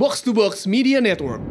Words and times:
Box 0.00 0.24
to 0.24 0.32
Box 0.32 0.64
Media 0.64 0.96
Network. 0.96 1.44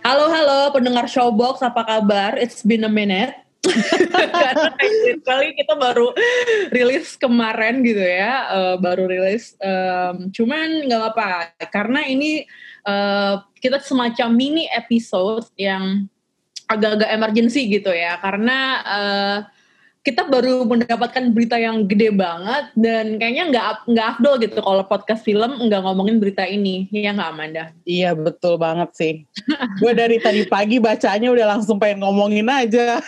Halo 0.00 0.32
halo 0.32 0.72
pendengar 0.72 1.04
Showbox 1.12 1.60
apa 1.60 1.84
kabar? 1.84 2.40
It's 2.40 2.64
been 2.64 2.88
a 2.88 2.88
minute. 2.88 3.43
Karena 3.64 4.72
kali 5.24 5.56
kita 5.56 5.74
baru 5.74 6.12
rilis 6.70 7.16
kemarin 7.16 7.80
gitu 7.82 8.04
ya, 8.04 8.32
uh, 8.52 8.74
baru 8.76 9.08
rilis. 9.08 9.56
Um, 9.60 10.28
cuman 10.30 10.88
nggak 10.88 11.00
apa-apa 11.00 11.30
karena 11.72 12.04
ini 12.04 12.44
uh, 12.84 13.42
kita 13.58 13.80
semacam 13.80 14.28
mini 14.32 14.64
episode 14.70 15.48
yang 15.56 16.06
agak-agak 16.64 17.10
emergency 17.12 17.68
gitu 17.68 17.92
ya, 17.92 18.16
karena 18.20 18.58
uh, 18.84 19.38
kita 20.04 20.28
baru 20.28 20.68
mendapatkan 20.68 21.32
berita 21.32 21.56
yang 21.56 21.88
gede 21.88 22.12
banget 22.12 22.68
dan 22.76 23.16
kayaknya 23.16 23.44
nggak 23.48 23.66
nggak 23.88 24.06
afdol 24.12 24.36
gitu 24.36 24.60
kalau 24.60 24.84
podcast 24.84 25.24
film 25.24 25.56
nggak 25.64 25.80
ngomongin 25.80 26.20
berita 26.20 26.44
ini. 26.44 26.84
Ya 26.92 27.16
nggak 27.16 27.30
Amanda? 27.32 27.64
Iya 27.88 28.12
betul 28.12 28.60
banget 28.60 28.92
sih. 28.92 29.14
Gue 29.80 29.96
dari 29.96 30.20
tadi 30.20 30.44
pagi 30.44 30.76
bacanya 30.76 31.32
udah 31.32 31.56
langsung 31.56 31.80
pengen 31.80 32.04
ngomongin 32.04 32.44
aja. 32.52 33.00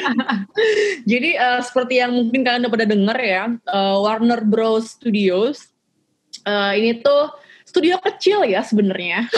Jadi 1.10 1.40
uh, 1.40 1.64
seperti 1.64 2.04
yang 2.04 2.12
mungkin 2.12 2.44
kalian 2.44 2.68
udah 2.68 2.72
pada 2.76 2.86
denger 2.86 3.18
ya 3.24 3.44
uh, 3.72 3.96
Warner 4.04 4.44
Bros. 4.44 5.00
Studios 5.00 5.72
uh, 6.44 6.76
ini 6.76 7.00
tuh 7.00 7.32
studio 7.68 8.00
kecil 8.00 8.48
ya 8.48 8.64
sebenarnya. 8.64 9.28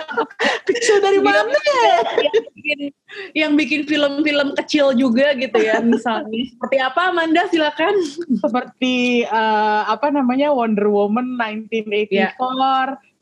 kecil 0.68 1.00
dari 1.00 1.16
mana? 1.24 1.56
Yang 2.20 2.44
bikin, 2.52 2.80
yang 3.32 3.52
bikin 3.56 3.82
film-film 3.88 4.52
kecil 4.60 4.92
juga 4.92 5.32
gitu 5.32 5.56
ya 5.56 5.80
misalnya. 5.80 6.52
Seperti 6.52 6.76
apa 6.76 7.00
Amanda 7.08 7.48
silakan. 7.48 7.96
Seperti 8.36 9.24
uh, 9.24 9.88
apa 9.88 10.12
namanya 10.12 10.52
Wonder 10.52 10.92
Woman 10.92 11.40
1984. 11.40 12.12
Yeah 12.12 12.36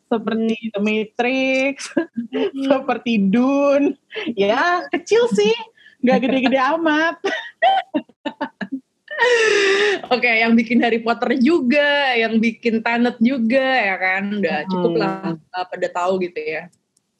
seperti 0.08 0.56
hmm. 0.56 0.70
The 0.72 0.80
Matrix, 0.80 1.74
hmm. 1.92 2.64
seperti 2.64 3.28
Dune, 3.28 4.00
ya 4.34 4.88
kecil 4.88 5.28
sih, 5.36 5.52
nggak 6.00 6.18
gede-gede 6.24 6.58
amat. 6.80 7.20
Oke, 10.08 10.24
okay, 10.24 10.40
yang 10.40 10.56
bikin 10.56 10.80
Harry 10.80 11.04
Potter 11.04 11.36
juga, 11.36 12.16
yang 12.16 12.40
bikin 12.40 12.80
Tenet 12.80 13.20
juga 13.20 13.60
ya 13.60 13.96
kan, 14.00 14.24
udah 14.40 14.58
cukup 14.64 14.92
lah 14.96 15.36
uh, 15.36 15.66
pada 15.68 15.88
tahu 15.92 16.24
gitu 16.24 16.40
ya. 16.40 16.72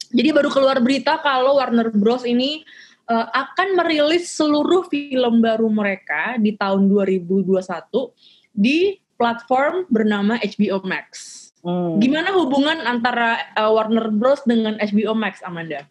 Jadi 0.09 0.29
baru 0.33 0.49
keluar 0.49 0.81
berita 0.81 1.21
kalau 1.21 1.61
Warner 1.61 1.93
Bros 1.93 2.25
ini 2.25 2.65
uh, 3.05 3.29
akan 3.29 3.77
merilis 3.77 4.33
seluruh 4.33 4.89
film 4.89 5.37
baru 5.37 5.69
mereka 5.69 6.41
di 6.41 6.57
tahun 6.57 6.89
2021 6.89 7.61
di 8.49 8.97
platform 9.21 9.85
bernama 9.85 10.41
HBO 10.41 10.81
Max. 10.81 11.09
Hmm. 11.61 12.01
Gimana 12.01 12.33
hubungan 12.33 12.81
antara 12.89 13.53
uh, 13.53 13.69
Warner 13.69 14.09
Bros 14.09 14.41
dengan 14.49 14.81
HBO 14.81 15.13
Max, 15.13 15.45
Amanda? 15.45 15.85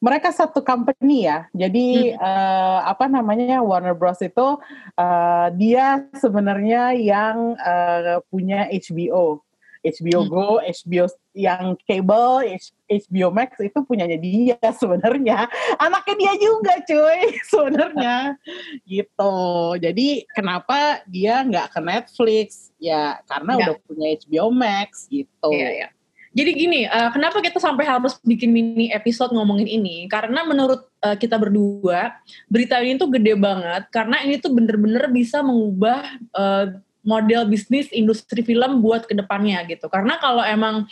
Mereka 0.00 0.32
satu 0.32 0.64
company 0.64 1.28
ya. 1.28 1.46
Jadi 1.52 2.16
hmm. 2.16 2.18
uh, 2.18 2.80
apa 2.88 3.06
namanya 3.06 3.60
Warner 3.60 3.92
Bros 3.92 4.18
itu 4.24 4.56
uh, 4.96 5.46
dia 5.54 6.08
sebenarnya 6.16 6.96
yang 6.96 7.54
uh, 7.60 8.24
punya 8.32 8.66
HBO. 8.72 9.44
HBO 9.80 10.20
hmm. 10.24 10.28
Go, 10.28 10.60
HBO 10.60 11.06
yang 11.32 11.72
cable, 11.88 12.44
HBO 12.84 13.32
Max 13.32 13.56
itu 13.64 13.80
punyanya 13.84 14.20
dia 14.20 14.60
sebenarnya. 14.80 15.48
Anaknya 15.80 16.14
dia 16.16 16.32
juga 16.36 16.72
cuy 16.84 17.20
sebenarnya. 17.52 18.36
gitu. 18.84 19.36
Jadi 19.80 20.28
kenapa 20.36 21.00
dia 21.08 21.44
nggak 21.44 21.76
ke 21.76 21.80
Netflix? 21.80 22.72
Ya 22.76 23.20
karena 23.28 23.56
Enggak. 23.56 23.68
udah 23.68 23.76
punya 23.88 24.06
HBO 24.20 24.46
Max 24.52 25.08
gitu. 25.08 25.48
Iya, 25.48 25.68
iya. 25.72 25.88
Jadi 26.30 26.50
gini, 26.54 26.80
uh, 26.86 27.10
kenapa 27.10 27.42
kita 27.42 27.58
sampai 27.58 27.90
harus 27.90 28.14
bikin 28.22 28.54
mini 28.54 28.86
episode 28.94 29.34
ngomongin 29.34 29.66
ini? 29.66 30.06
Karena 30.06 30.46
menurut 30.46 30.86
uh, 31.02 31.18
kita 31.18 31.34
berdua, 31.34 32.14
berita 32.46 32.78
ini 32.78 32.94
tuh 32.94 33.10
gede 33.10 33.34
banget 33.34 33.90
karena 33.90 34.22
ini 34.22 34.38
tuh 34.38 34.54
bener-bener 34.54 35.10
bisa 35.10 35.42
mengubah 35.42 36.06
uh, 36.30 36.70
model 37.00 37.48
bisnis 37.48 37.88
industri 37.90 38.44
film 38.44 38.84
buat 38.84 39.08
ke 39.10 39.14
depannya 39.16 39.64
gitu. 39.66 39.88
Karena 39.90 40.20
kalau 40.20 40.44
emang 40.44 40.86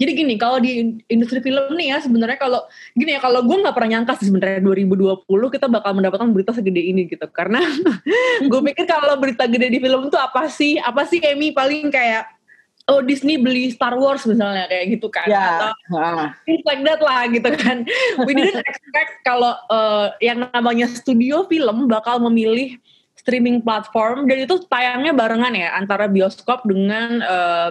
jadi 0.00 0.10
gini, 0.16 0.34
kalau 0.40 0.58
di 0.58 0.98
industri 1.06 1.38
film 1.44 1.76
nih 1.76 1.94
ya 1.94 1.98
sebenarnya 2.00 2.38
kalau 2.40 2.64
gini 2.96 3.14
ya 3.14 3.20
kalau 3.20 3.44
gue 3.44 3.56
nggak 3.60 3.76
pernah 3.76 3.90
nyangka 3.94 4.18
sih 4.18 4.26
sebenarnya 4.32 4.64
2020 4.64 5.28
kita 5.28 5.66
bakal 5.68 5.92
mendapatkan 5.94 6.28
berita 6.32 6.50
segede 6.56 6.82
ini 6.82 7.06
gitu. 7.06 7.30
Karena 7.30 7.60
gue 8.50 8.60
pikir 8.72 8.88
kalau 8.88 9.14
berita 9.20 9.44
gede 9.46 9.68
di 9.68 9.78
film 9.78 10.08
tuh 10.08 10.18
apa 10.18 10.48
sih? 10.48 10.80
Apa 10.80 11.04
sih 11.04 11.20
Emmy 11.20 11.52
paling 11.52 11.92
kayak 11.92 12.39
oh 12.88 13.00
Disney 13.04 13.36
beli 13.36 13.68
Star 13.74 13.98
Wars 13.98 14.24
misalnya 14.24 14.70
kayak 14.70 14.96
gitu 14.96 15.08
kan 15.12 15.28
yeah. 15.28 15.58
atau 15.58 15.70
uh. 15.98 16.26
things 16.48 16.64
like 16.64 16.80
that 16.86 17.00
lah 17.02 17.28
gitu 17.28 17.50
kan 17.58 17.84
we 18.26 18.32
didn't 18.32 18.64
expect 18.64 19.12
kalau 19.26 19.58
uh, 19.68 20.14
yang 20.22 20.48
namanya 20.54 20.88
studio 20.88 21.44
film 21.50 21.90
bakal 21.90 22.22
memilih 22.22 22.80
streaming 23.18 23.60
platform 23.60 24.24
dan 24.24 24.48
itu 24.48 24.56
tayangnya 24.66 25.12
barengan 25.12 25.52
ya 25.52 25.76
antara 25.76 26.08
bioskop 26.08 26.64
dengan 26.64 27.20
uh, 27.20 27.70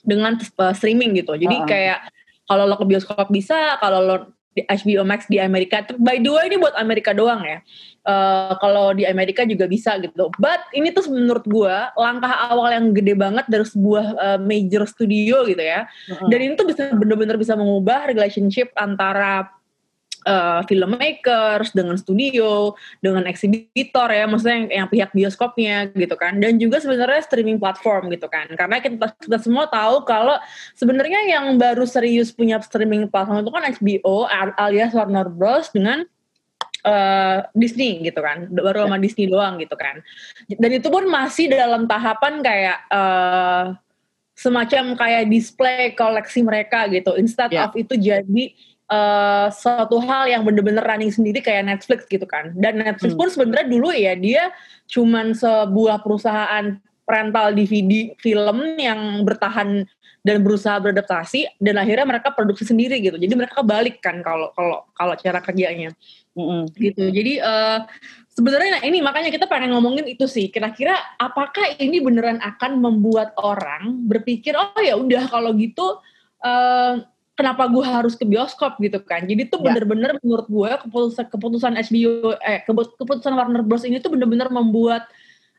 dengan 0.00 0.40
uh, 0.40 0.72
streaming 0.72 1.12
gitu 1.18 1.36
jadi 1.36 1.56
uh. 1.60 1.66
kayak 1.68 2.00
kalau 2.48 2.64
lo 2.64 2.80
ke 2.80 2.86
bioskop 2.88 3.28
bisa 3.28 3.76
kalau 3.76 4.00
lo 4.00 4.16
di 4.58 4.62
HBO 4.66 5.06
Max 5.06 5.30
di 5.30 5.38
Amerika. 5.38 5.86
By 6.02 6.18
the 6.18 6.34
way 6.34 6.50
ini 6.50 6.58
buat 6.58 6.74
Amerika 6.74 7.14
doang 7.14 7.46
ya. 7.46 7.62
Uh, 8.08 8.56
kalau 8.58 8.96
di 8.96 9.04
Amerika 9.04 9.44
juga 9.44 9.68
bisa 9.68 9.94
gitu. 10.00 10.32
But 10.40 10.64
ini 10.72 10.90
tuh 10.90 11.06
menurut 11.12 11.44
gue 11.44 11.76
langkah 11.94 12.50
awal 12.50 12.72
yang 12.72 12.96
gede 12.96 13.14
banget 13.14 13.44
dari 13.46 13.68
sebuah 13.68 14.06
uh, 14.16 14.38
major 14.40 14.88
studio 14.88 15.44
gitu 15.44 15.60
ya. 15.60 15.84
Uh-huh. 16.10 16.26
Dan 16.32 16.38
ini 16.40 16.52
tuh 16.56 16.66
bisa 16.66 16.88
bener-bener 16.96 17.36
bisa 17.36 17.52
mengubah 17.52 18.08
relationship 18.08 18.72
antara 18.74 19.57
uh, 20.26 20.64
filmmakers, 20.66 21.70
dengan 21.76 21.94
studio, 22.00 22.74
dengan 22.98 23.28
eksibitor 23.28 24.08
ya, 24.10 24.24
maksudnya 24.26 24.56
yang, 24.56 24.68
yang 24.72 24.88
pihak 24.88 25.10
bioskopnya 25.14 25.92
gitu 25.94 26.16
kan, 26.18 26.40
dan 26.40 26.58
juga 26.58 26.82
sebenarnya 26.82 27.22
streaming 27.22 27.60
platform 27.60 28.10
gitu 28.10 28.26
kan, 28.26 28.48
karena 28.56 28.82
kita, 28.82 29.14
kita 29.20 29.38
semua 29.38 29.70
tahu 29.70 30.02
kalau 30.08 30.34
sebenarnya 30.74 31.28
yang 31.28 31.54
baru 31.60 31.84
serius 31.86 32.32
punya 32.34 32.58
streaming 32.64 33.06
platform 33.06 33.44
itu 33.44 33.52
kan 33.52 33.64
HBO 33.78 34.16
alias 34.58 34.96
Warner 34.96 35.28
Bros. 35.30 35.70
dengan 35.70 36.02
uh, 36.82 37.38
Disney 37.54 38.02
gitu 38.02 38.18
kan, 38.18 38.48
baru 38.50 38.88
sama. 38.88 38.98
Disney 38.98 39.30
doang 39.30 39.60
gitu 39.62 39.76
kan, 39.78 40.02
dan 40.48 40.70
itu 40.72 40.88
pun 40.90 41.06
masih 41.06 41.52
dalam 41.52 41.86
tahapan 41.86 42.42
kayak 42.42 42.78
uh, 42.90 43.76
semacam 44.38 44.94
kayak 44.94 45.26
display 45.26 45.98
koleksi 45.98 46.46
mereka 46.46 46.86
gitu, 46.90 47.18
instead 47.18 47.50
yeah. 47.50 47.66
of 47.66 47.74
itu 47.74 47.98
jadi 47.98 48.54
uh, 48.88 49.48
suatu 49.52 50.00
hal 50.02 50.28
yang 50.28 50.42
bener-bener 50.42 50.82
running 50.82 51.12
sendiri 51.12 51.44
kayak 51.44 51.68
Netflix 51.68 52.08
gitu 52.08 52.24
kan. 52.24 52.52
Dan 52.56 52.80
Netflix 52.80 53.14
hmm. 53.14 53.20
pun 53.20 53.28
sebenarnya 53.28 53.66
dulu 53.68 53.88
ya 53.92 54.16
dia 54.18 54.50
cuman 54.88 55.36
sebuah 55.36 56.02
perusahaan 56.02 56.76
rental 57.08 57.56
DVD 57.56 58.12
film 58.20 58.76
yang 58.76 59.24
bertahan 59.24 59.88
dan 60.20 60.44
berusaha 60.44 60.76
beradaptasi 60.76 61.56
dan 61.56 61.80
akhirnya 61.80 62.04
mereka 62.04 62.36
produksi 62.36 62.68
sendiri 62.68 63.00
gitu. 63.00 63.16
Jadi 63.16 63.32
mereka 63.32 63.64
balik 63.64 64.04
kan 64.04 64.20
kalau 64.20 64.52
kalau 64.52 64.84
kalau 64.92 65.14
cara 65.16 65.40
kerjanya. 65.40 65.94
Mm-hmm. 66.38 66.62
gitu. 66.78 67.04
Jadi 67.10 67.42
uh, 67.42 67.82
sebenarnya 68.30 68.86
ini 68.86 69.02
makanya 69.02 69.34
kita 69.34 69.50
pengen 69.50 69.74
ngomongin 69.74 70.06
itu 70.06 70.30
sih. 70.30 70.46
Kira-kira 70.54 70.94
apakah 71.18 71.74
ini 71.82 71.98
beneran 71.98 72.38
akan 72.38 72.78
membuat 72.78 73.34
orang 73.42 74.06
berpikir 74.06 74.54
oh 74.54 74.78
ya 74.78 74.94
udah 74.94 75.26
kalau 75.26 75.50
gitu 75.58 75.98
uh, 76.46 77.02
kenapa 77.38 77.70
gue 77.70 77.86
harus 77.86 78.18
ke 78.18 78.26
bioskop 78.26 78.82
gitu 78.82 78.98
kan. 79.06 79.22
Jadi 79.22 79.46
tuh 79.46 79.62
ya. 79.62 79.70
bener-bener 79.70 80.18
menurut 80.18 80.50
gue 80.50 80.70
keputusan 80.82 81.30
keputusan 81.30 81.72
HBO 81.78 82.34
eh 82.42 82.66
keputusan 82.66 83.38
Warner 83.38 83.62
Bros 83.62 83.86
ini 83.86 84.02
tuh 84.02 84.10
bener-bener 84.10 84.50
membuat 84.50 85.06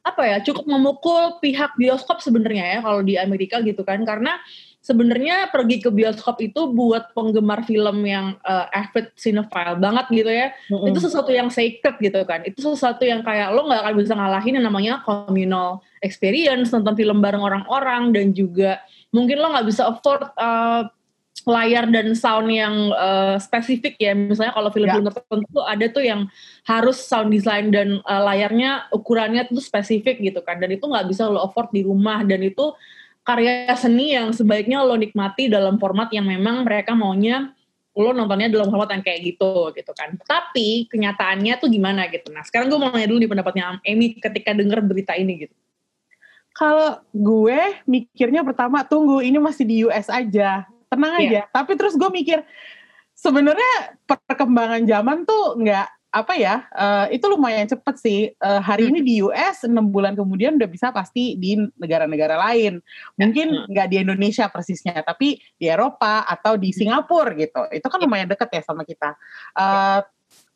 apa 0.03 0.23
ya 0.27 0.37
cukup 0.43 0.67
memukul 0.67 1.39
pihak 1.43 1.75
bioskop 1.79 2.19
sebenarnya 2.23 2.75
ya 2.75 2.79
kalau 2.83 3.03
di 3.03 3.15
Amerika 3.19 3.59
gitu 3.63 3.83
kan 3.83 4.03
karena 4.07 4.39
sebenarnya 4.79 5.51
pergi 5.51 5.83
ke 5.83 5.91
bioskop 5.91 6.39
itu 6.39 6.71
buat 6.71 7.11
penggemar 7.11 7.67
film 7.67 8.07
yang 8.07 8.39
uh, 8.47 8.71
avid 8.71 9.11
cinephile 9.19 9.75
banget 9.75 10.05
gitu 10.07 10.31
ya 10.31 10.55
mm-hmm. 10.71 10.87
itu 10.87 10.99
sesuatu 11.03 11.31
yang 11.35 11.51
sacred 11.51 11.99
gitu 11.99 12.19
kan 12.23 12.47
itu 12.47 12.57
sesuatu 12.63 13.03
yang 13.03 13.19
kayak 13.19 13.51
lo 13.51 13.67
nggak 13.67 13.85
akan 13.85 13.95
bisa 13.99 14.13
ngalahin 14.15 14.55
yang 14.55 14.65
namanya 14.65 14.93
communal 15.03 15.83
experience 15.99 16.71
nonton 16.71 16.95
film 16.95 17.19
bareng 17.19 17.43
orang-orang 17.43 18.15
dan 18.15 18.31
juga 18.31 18.79
mungkin 19.11 19.35
lo 19.35 19.51
nggak 19.51 19.67
bisa 19.67 19.83
afford 19.83 20.31
uh, 20.39 20.87
layar 21.45 21.87
dan 21.87 22.11
sound 22.15 22.49
yang 22.51 22.91
uh, 22.95 23.39
spesifik 23.39 23.95
ya 23.99 24.11
misalnya 24.15 24.55
kalau 24.55 24.69
film-film 24.73 25.05
ya. 25.07 25.13
tertentu 25.13 25.59
ada 25.63 25.85
tuh 25.91 26.03
yang 26.03 26.21
harus 26.67 26.97
sound 26.99 27.31
design 27.31 27.71
dan 27.71 28.03
uh, 28.03 28.21
layarnya 28.27 28.91
ukurannya 28.91 29.47
tuh 29.47 29.63
spesifik 29.63 30.19
gitu 30.19 30.43
kan 30.43 30.59
dan 30.59 30.73
itu 30.73 30.83
nggak 30.83 31.07
bisa 31.07 31.27
lo 31.29 31.45
afford 31.45 31.71
di 31.71 31.85
rumah 31.85 32.25
dan 32.27 32.43
itu 32.43 32.75
karya 33.23 33.69
seni 33.77 34.17
yang 34.17 34.33
sebaiknya 34.33 34.81
lo 34.81 34.97
nikmati 34.97 35.47
dalam 35.51 35.77
format 35.77 36.09
yang 36.09 36.25
memang 36.25 36.65
mereka 36.65 36.97
maunya 36.97 37.53
lo 37.99 38.15
nontonnya 38.15 38.47
dalam 38.47 38.71
format 38.71 38.95
yang 38.95 39.03
kayak 39.03 39.19
gitu 39.35 39.75
gitu 39.75 39.91
kan. 39.91 40.15
Tapi 40.23 40.87
kenyataannya 40.87 41.59
tuh 41.59 41.67
gimana 41.67 42.07
gitu. 42.07 42.31
Nah 42.31 42.47
sekarang 42.47 42.71
gue 42.71 42.79
mau 42.79 42.89
nanya 42.95 43.11
dulu 43.11 43.19
di 43.19 43.29
pendapatnya 43.29 43.83
Amy 43.83 44.15
ketika 44.15 44.55
denger 44.55 44.79
berita 44.85 45.13
ini 45.19 45.45
gitu. 45.45 45.55
Kalau 46.55 46.99
gue 47.11 47.59
mikirnya 47.87 48.43
pertama 48.43 48.83
tunggu 48.83 49.23
ini 49.23 49.39
masih 49.39 49.63
di 49.63 49.75
US 49.87 50.07
aja, 50.11 50.67
tenang 50.89 51.13
Iya. 51.17 51.27
aja. 51.29 51.41
Tapi 51.53 51.71
terus 51.77 51.93
gue 51.95 52.09
mikir 52.09 52.41
sebenarnya 53.13 53.99
perkembangan 54.07 54.83
zaman 54.87 55.23
tuh 55.23 55.59
nggak 55.59 55.87
apa 56.09 56.33
ya 56.33 56.65
eh, 56.73 57.21
itu 57.21 57.29
lumayan 57.29 57.69
cepet 57.69 57.95
sih. 58.01 58.19
Eh, 58.33 58.61
hari 58.65 58.89
Hmm. 58.89 58.97
ini 58.97 58.99
di 59.05 59.13
US 59.21 59.69
enam 59.69 59.93
bulan 59.93 60.17
kemudian 60.17 60.57
udah 60.57 60.65
bisa 60.65 60.89
pasti 60.89 61.37
di 61.37 61.53
negara-negara 61.77 62.33
lain. 62.49 62.81
Mungkin 63.13 63.69
nggak 63.69 63.87
di 63.93 64.01
Indonesia 64.01 64.49
persisnya 64.49 64.97
tapi 65.05 65.37
di 65.55 65.69
Eropa 65.69 66.25
atau 66.25 66.57
di 66.57 66.73
Singapura 66.73 67.37
gitu. 67.37 67.61
Itu 67.69 67.85
kan 67.85 68.01
lumayan 68.01 68.25
deket 68.25 68.49
ya 68.49 68.61
sama 68.65 68.81
kita. 68.81 69.13
Eh, 69.53 69.99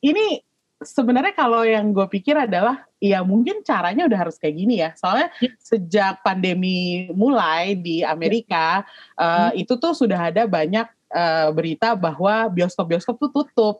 ini 0.10 0.42
sebenarnya 0.84 1.34
kalau 1.36 1.64
yang 1.64 1.92
gue 1.92 2.08
pikir 2.08 2.36
adalah 2.36 2.86
ya 3.02 3.20
mungkin 3.24 3.60
caranya 3.64 4.08
udah 4.08 4.20
harus 4.28 4.36
kayak 4.40 4.56
gini 4.56 4.80
ya. 4.80 4.96
Soalnya 4.96 5.34
sejak 5.60 6.24
pandemi 6.24 7.10
mulai 7.12 7.76
di 7.76 8.06
Amerika 8.06 8.88
eh, 9.18 9.66
itu 9.66 9.76
tuh 9.80 9.96
sudah 9.98 10.30
ada 10.32 10.48
banyak 10.48 10.88
eh, 11.12 11.50
berita 11.52 11.98
bahwa 11.98 12.48
bioskop-bioskop 12.52 13.16
tuh 13.18 13.32
tutup. 13.32 13.78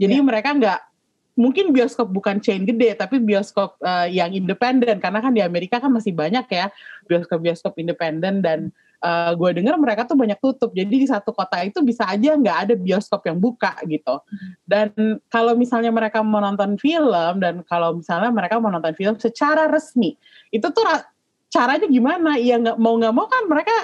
Jadi 0.00 0.16
mereka 0.24 0.54
nggak 0.56 0.80
mungkin 1.32 1.72
bioskop 1.72 2.12
bukan 2.12 2.44
chain 2.44 2.68
gede 2.68 2.92
tapi 2.96 3.20
bioskop 3.20 3.76
eh, 3.82 4.16
yang 4.16 4.32
independen. 4.32 5.02
Karena 5.02 5.20
kan 5.20 5.32
di 5.34 5.42
Amerika 5.44 5.82
kan 5.82 5.92
masih 5.92 6.16
banyak 6.16 6.46
ya 6.48 6.72
bioskop-bioskop 7.10 7.76
independen 7.80 8.40
dan 8.40 8.72
eh, 9.02 9.32
gue 9.34 9.50
dengar 9.58 9.74
mereka 9.76 10.06
tuh 10.06 10.14
banyak 10.14 10.38
tutup. 10.38 10.70
Jadi 10.70 10.94
di 11.02 11.06
satu 11.10 11.34
kota 11.34 11.58
itu 11.66 11.82
bisa 11.82 12.06
aja 12.06 12.38
nggak 12.38 12.58
ada 12.68 12.74
bioskop 12.78 13.26
yang 13.26 13.42
buka 13.42 13.74
gitu. 13.90 14.22
Dan 14.62 14.94
kalau 15.26 15.58
misalnya 15.58 15.90
mereka 15.90 16.22
mau 16.22 16.38
nonton 16.38 16.78
film 16.78 17.42
dan 17.42 17.66
kalau 17.66 17.98
misalnya 17.98 18.30
mereka 18.30 18.62
mau 18.62 18.70
nonton 18.70 18.94
film 18.94 19.18
secara 19.18 19.66
resmi 19.66 20.14
itu 20.54 20.66
tuh 20.70 20.84
ra- 20.86 21.08
caranya 21.52 21.86
gimana? 21.90 22.38
Ya 22.38 22.56
nggak 22.56 22.78
mau 22.80 22.96
nggak 22.96 23.14
mau 23.14 23.26
kan 23.28 23.44
mereka 23.50 23.74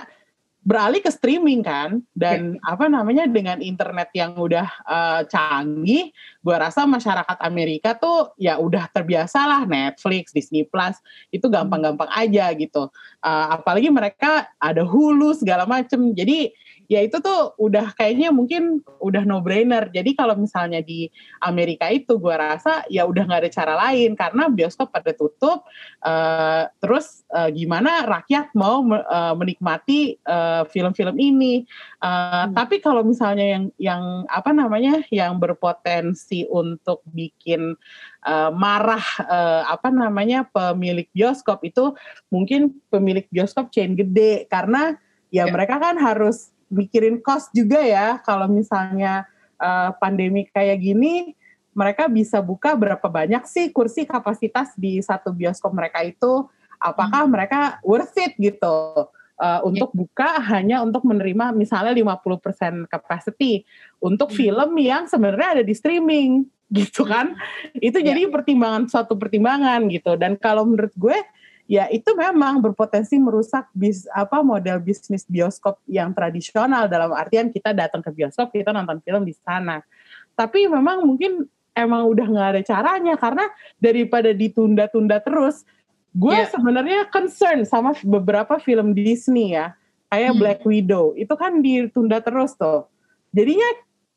beralih 0.68 1.00
ke 1.00 1.08
streaming 1.08 1.64
kan? 1.64 2.04
Dan 2.12 2.60
apa 2.60 2.92
namanya 2.92 3.24
dengan 3.24 3.56
internet 3.64 4.12
yang 4.12 4.36
udah 4.36 4.68
eh, 4.84 5.20
canggih 5.24 6.12
gue 6.44 6.56
rasa 6.56 6.84
masyarakat 6.84 7.40
Amerika 7.40 7.96
tuh 7.96 8.36
ya 8.36 8.60
udah 8.60 8.84
terbiasa 8.92 9.48
lah 9.48 9.62
Netflix 9.64 10.36
Disney 10.36 10.68
Plus 10.68 11.00
itu 11.32 11.48
gampang-gampang 11.48 12.12
aja 12.12 12.52
gitu. 12.52 12.92
Eh, 13.24 13.46
apalagi 13.48 13.88
mereka 13.88 14.44
ada 14.60 14.84
Hulu 14.84 15.32
segala 15.32 15.64
macem. 15.64 16.12
Jadi 16.12 16.52
ya 16.88 17.04
itu 17.04 17.20
tuh 17.20 17.52
udah 17.60 17.92
kayaknya 17.94 18.32
mungkin 18.32 18.80
udah 18.98 19.22
no 19.28 19.44
brainer 19.44 19.92
jadi 19.92 20.16
kalau 20.16 20.34
misalnya 20.40 20.80
di 20.80 21.12
Amerika 21.44 21.92
itu 21.92 22.16
gue 22.16 22.32
rasa 22.32 22.82
ya 22.88 23.04
udah 23.04 23.28
nggak 23.28 23.42
ada 23.44 23.50
cara 23.52 23.74
lain 23.76 24.16
karena 24.16 24.48
bioskop 24.48 24.88
pada 24.88 25.12
tutup 25.12 25.68
eh, 26.02 26.64
terus 26.80 27.28
eh, 27.28 27.52
gimana 27.52 28.08
rakyat 28.08 28.56
mau 28.56 28.80
eh, 28.88 29.34
menikmati 29.36 30.16
film-film 30.70 31.16
ini. 31.18 31.64
Eh, 31.98 32.44
tapi 32.54 32.78
kalau 32.78 33.02
misalnya 33.02 33.44
yang 33.44 33.64
yang 33.76 34.02
apa 34.30 34.54
namanya 34.54 35.02
yang 35.12 35.36
berpotensi 35.36 36.46
untuk 36.48 37.02
bikin 37.10 37.74
eh, 38.24 38.50
marah 38.54 39.04
eh, 39.26 39.62
apa 39.68 39.92
namanya 39.92 40.46
pemilik 40.48 41.06
bioskop 41.12 41.60
itu 41.66 41.92
mungkin 42.32 42.78
pemilik 42.88 43.26
bioskop 43.28 43.68
chain 43.74 43.98
gede. 43.98 44.48
Karena 44.48 44.94
ya 45.28 45.44
Ya. 45.44 45.52
mereka 45.52 45.76
kan 45.76 46.00
harus 46.00 46.50
mikirin 46.68 47.20
cost 47.20 47.50
juga 47.52 47.80
ya. 47.82 48.20
Kalau 48.24 48.48
misalnya 48.48 49.26
eh, 49.58 49.90
pandemi 49.98 50.46
kayak 50.48 50.78
gini 50.78 51.34
mereka 51.78 52.10
bisa 52.10 52.42
buka 52.42 52.74
berapa 52.74 53.06
banyak 53.06 53.46
sih 53.46 53.70
kursi 53.70 54.02
kapasitas 54.02 54.74
di 54.74 54.98
satu 54.98 55.30
bioskop 55.30 55.70
mereka 55.70 56.02
itu? 56.02 56.50
Apakah 56.82 57.26
mereka 57.30 57.78
worth 57.86 58.18
it 58.18 58.34
gitu? 58.38 59.06
Uh, 59.38 59.62
untuk 59.62 59.94
buka 59.94 60.42
hanya 60.50 60.82
untuk 60.82 61.06
menerima 61.06 61.54
misalnya 61.54 61.94
50% 61.94 62.90
capacity. 62.90 63.62
Untuk 64.02 64.34
Hmm. 64.34 64.38
film 64.42 64.70
yang 64.82 65.06
sebenarnya 65.06 65.62
ada 65.62 65.62
di 65.62 65.70
streaming 65.78 66.42
gitu 66.74 67.06
kan? 67.06 67.38
Itu 67.78 68.02
Ya. 68.02 68.10
jadi 68.10 68.26
pertimbangan 68.26 68.90
suatu 68.90 69.14
pertimbangan 69.14 69.86
gitu. 69.94 70.18
Dan 70.18 70.34
kalau 70.34 70.66
menurut 70.66 70.90
gue 70.98 71.14
ya 71.68 71.84
itu 71.92 72.08
memang 72.16 72.64
berpotensi 72.64 73.20
merusak 73.20 73.68
bis 73.76 74.08
apa 74.16 74.40
model 74.40 74.80
bisnis 74.80 75.28
bioskop 75.28 75.76
yang 75.84 76.16
tradisional. 76.16 76.88
Dalam 76.88 77.12
artian 77.12 77.52
kita 77.52 77.76
datang 77.76 78.00
ke 78.00 78.08
bioskop 78.10 78.48
kita 78.50 78.72
nonton 78.72 79.04
film 79.04 79.22
di 79.28 79.36
sana. 79.36 79.84
Tapi 80.32 80.64
memang 80.64 81.04
mungkin 81.04 81.44
emang 81.76 82.08
udah 82.08 82.26
nggak 82.26 82.48
ada 82.56 82.62
caranya 82.64 83.14
karena 83.20 83.44
daripada 83.76 84.32
ditunda-tunda 84.32 85.20
terus 85.20 85.62
gue 86.16 86.34
Ya. 86.34 86.48
sebenarnya 86.48 87.06
concern 87.12 87.62
sama 87.68 87.92
beberapa 88.00 88.56
film 88.58 88.96
Disney 88.96 89.52
ya. 89.54 89.76
Kayak 90.08 90.32
Hmm. 90.34 90.40
Black 90.40 90.60
Widow 90.64 91.12
itu 91.20 91.34
kan 91.36 91.60
ditunda 91.60 92.18
terus 92.24 92.56
tuh. 92.56 92.88
Jadinya 93.30 93.68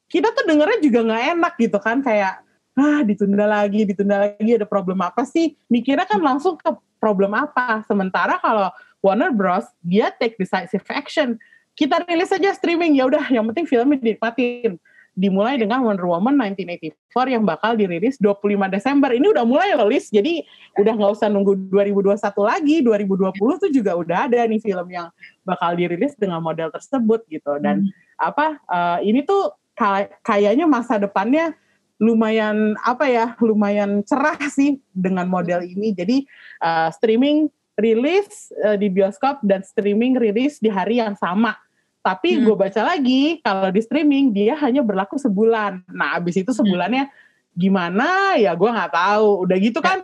kita 0.07 0.31
tuh 0.31 0.47
dengernya 0.47 0.79
juga 0.79 0.99
nggak 1.03 1.23
enak 1.35 1.53
gitu 1.59 1.77
kan 1.83 1.99
kayak 1.99 2.47
ah 2.79 3.03
ditunda 3.03 3.43
lagi 3.43 3.83
ditunda 3.83 4.23
lagi 4.23 4.55
ada 4.55 4.63
problem 4.63 5.03
apa 5.03 5.27
sih? 5.27 5.59
Mikirnya 5.67 6.07
kan 6.07 6.23
langsung 6.23 6.55
ke 6.55 6.71
problem 7.01 7.33
apa. 7.33 7.81
Sementara 7.89 8.37
kalau 8.37 8.69
Warner 9.01 9.33
Bros 9.33 9.65
dia 9.81 10.13
take 10.13 10.37
decisive 10.37 10.85
action. 10.93 11.41
Kita 11.73 12.05
rilis 12.05 12.29
aja 12.29 12.53
streaming 12.53 12.93
ya 12.93 13.09
udah 13.09 13.25
yang 13.33 13.49
penting 13.49 13.65
filmnya 13.65 13.97
dinikmatin. 13.97 14.77
Dimulai 15.11 15.59
dengan 15.59 15.83
Wonder 15.83 16.07
Woman 16.07 16.39
1984 16.55 17.35
yang 17.35 17.43
bakal 17.43 17.75
dirilis 17.75 18.15
25 18.15 18.71
Desember. 18.71 19.11
Ini 19.11 19.27
udah 19.27 19.43
mulai 19.43 19.75
loh 19.75 19.91
list 19.91 20.07
jadi 20.07 20.39
udah 20.79 20.93
nggak 20.95 21.11
usah 21.19 21.27
nunggu 21.27 21.67
2021 21.67 22.15
lagi 22.47 22.79
2020 22.79 23.35
tuh 23.35 23.71
juga 23.75 23.91
udah 23.99 24.31
ada 24.31 24.47
nih 24.47 24.63
film 24.63 24.87
yang 24.87 25.11
bakal 25.43 25.75
dirilis 25.75 26.15
dengan 26.15 26.39
model 26.39 26.71
tersebut 26.71 27.27
gitu. 27.27 27.59
Dan 27.59 27.91
apa 28.15 28.55
eh, 28.55 29.11
ini 29.11 29.27
tuh 29.27 29.51
ka- 29.75 30.11
kayaknya 30.23 30.63
masa 30.63 30.95
depannya 30.95 31.57
lumayan 32.01 32.73
apa 32.81 33.05
ya 33.05 33.37
lumayan 33.37 34.01
cerah 34.01 34.41
sih 34.49 34.81
dengan 34.89 35.29
model 35.29 35.61
ini. 35.61 35.93
Jadi 35.93 36.25
eh, 36.59 36.89
streaming 36.97 37.45
rilis 37.77 38.49
eh, 38.57 38.75
di 38.75 38.89
bioskop 38.89 39.45
dan 39.45 39.61
streaming 39.61 40.17
rilis 40.17 40.57
di 40.57 40.67
hari 40.67 40.97
yang 40.97 41.13
sama. 41.13 41.53
Tapi 42.01 42.41
Hmm. 42.41 42.49
gue 42.49 42.55
baca 42.57 42.81
lagi 42.81 43.37
kalau 43.45 43.69
di 43.69 43.77
streaming 43.85 44.33
dia 44.33 44.57
hanya 44.57 44.81
berlaku 44.81 45.21
sebulan. 45.21 45.85
Nah 45.93 46.17
abis 46.17 46.41
itu 46.41 46.49
sebulannya 46.49 47.05
gimana? 47.53 48.33
Ya 48.41 48.57
gue 48.57 48.65
nggak 48.65 48.89
tahu. 48.97 49.45
Udah 49.45 49.57
gitu 49.61 49.77
kan 49.85 50.01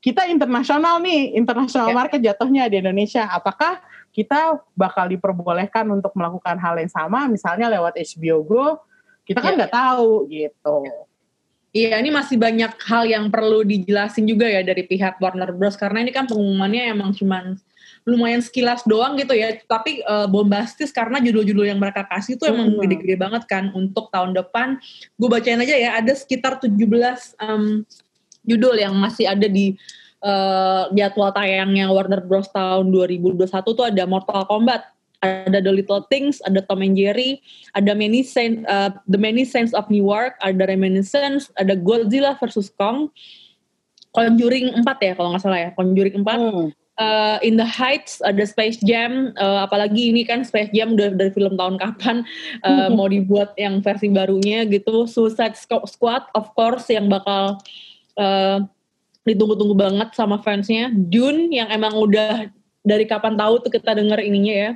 kita 0.00 0.24
internasional 0.32 0.96
nih 1.04 1.36
international 1.36 1.92
Ya. 1.92 1.96
market 2.00 2.20
jatuhnya 2.24 2.64
di 2.72 2.80
Indonesia. 2.80 3.28
Apakah 3.28 3.84
kita 4.16 4.56
bakal 4.72 5.12
diperbolehkan 5.12 5.84
untuk 5.92 6.16
melakukan 6.16 6.56
hal 6.56 6.80
yang 6.80 6.88
sama? 6.88 7.28
Misalnya 7.28 7.68
lewat 7.68 8.00
HBO 8.00 8.40
Go 8.40 8.66
kita 9.28 9.44
kan 9.44 9.52
Ya. 9.52 9.56
nggak 9.60 9.74
tahu 9.76 10.24
gitu 10.32 10.76
Iya, 11.76 12.00
ini 12.00 12.08
masih 12.08 12.40
banyak 12.40 12.72
hal 12.88 13.04
yang 13.04 13.28
perlu 13.28 13.60
dijelasin 13.60 14.24
juga 14.24 14.48
ya 14.48 14.64
dari 14.64 14.80
pihak 14.88 15.20
Warner 15.20 15.52
Bros. 15.52 15.76
Karena 15.76 16.00
ini 16.00 16.08
kan 16.08 16.24
pengumumannya 16.24 16.88
emang 16.88 17.12
cuman 17.12 17.60
lumayan 18.08 18.40
sekilas 18.40 18.80
doang 18.88 19.12
gitu 19.20 19.36
ya. 19.36 19.52
Tapi 19.68 20.00
eh, 20.00 20.26
bombastis 20.32 20.88
karena 20.88 21.20
judul-judul 21.20 21.68
yang 21.68 21.76
mereka 21.76 22.08
kasih 22.08 22.40
itu 22.40 22.48
emang 22.48 22.72
Hmm. 22.72 22.80
gede-gede 22.80 23.20
banget 23.20 23.44
kan 23.44 23.68
untuk 23.76 24.08
tahun 24.08 24.32
depan. 24.32 24.80
Gue 25.20 25.28
bacain 25.28 25.60
aja 25.60 25.76
ya, 25.76 26.00
ada 26.00 26.16
sekitar 26.16 26.56
17 26.56 27.36
em, 27.36 27.84
judul 28.48 28.80
yang 28.80 28.96
masih 28.96 29.28
ada 29.28 29.44
di 29.44 29.76
eh, 30.24 30.84
jadwal 30.96 31.28
tayangnya 31.28 31.92
Warner 31.92 32.24
Bros. 32.24 32.48
tahun 32.48 32.88
2021 32.88 33.76
tuh 33.76 33.84
ada 33.84 34.02
Mortal 34.08 34.48
Kombat, 34.48 34.95
ada 35.44 35.58
The 35.58 35.72
Little 35.72 36.06
Things, 36.06 36.38
ada 36.46 36.62
Tom 36.62 36.80
and 36.80 36.94
Jerry, 36.94 37.42
ada 37.74 37.92
Many 37.92 38.22
Saints, 38.22 38.62
uh, 38.66 38.94
The 39.10 39.18
Many 39.18 39.44
Saints 39.44 39.74
of 39.74 39.90
Newark, 39.90 40.38
ada 40.40 40.64
Reminiscence, 40.64 41.50
ada 41.58 41.74
Godzilla 41.74 42.38
versus 42.38 42.70
Kong, 42.70 43.10
Conjuring 44.14 44.80
4 44.80 44.88
ya 45.04 45.12
kalau 45.12 45.36
nggak 45.36 45.42
salah 45.44 45.60
ya, 45.60 45.70
Conjuring 45.76 46.24
4, 46.24 46.40
Hmm. 46.40 46.68
uh, 46.96 47.36
In 47.44 47.60
the 47.60 47.68
Heights, 47.68 48.24
ada 48.24 48.40
Space 48.48 48.80
Jam, 48.80 49.36
uh, 49.36 49.68
apalagi 49.68 50.08
ini 50.08 50.24
kan 50.24 50.40
Space 50.40 50.72
Jam 50.72 50.96
udah 50.96 51.12
dari 51.12 51.28
film 51.28 51.52
tahun 51.60 51.76
kapan 51.76 52.24
uh, 52.64 52.88
mau 52.88 53.12
dibuat 53.12 53.52
yang 53.60 53.84
versi 53.84 54.08
barunya 54.08 54.64
gitu, 54.64 55.04
Suicide 55.04 55.52
Squ- 55.52 55.84
Squad 55.84 56.24
of 56.32 56.48
course 56.56 56.88
yang 56.88 57.12
bakal 57.12 57.60
uh, 58.16 58.64
ditunggu-tunggu 59.28 59.76
banget 59.76 60.14
sama 60.16 60.40
fansnya, 60.40 60.88
Dune 60.94 61.52
yang 61.52 61.68
emang 61.68 61.92
udah 61.92 62.48
dari 62.86 63.04
kapan 63.04 63.34
tahu 63.34 63.58
tuh 63.66 63.74
kita 63.74 63.98
denger 63.98 64.22
ininya 64.22 64.54
ya, 64.54 64.70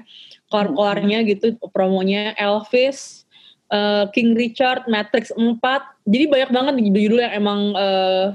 keluar-keluarnya 0.51 1.23
gitu 1.31 1.55
promonya, 1.71 2.35
Elvis, 2.35 3.25
uh, 3.71 4.11
King 4.11 4.35
Richard, 4.35 4.85
Matrix 4.91 5.31
4, 5.33 5.63
jadi 6.05 6.25
banyak 6.27 6.51
banget 6.51 6.75
judul-judul 6.83 7.21
yang 7.23 7.35
emang 7.39 7.61
uh, 7.79 8.27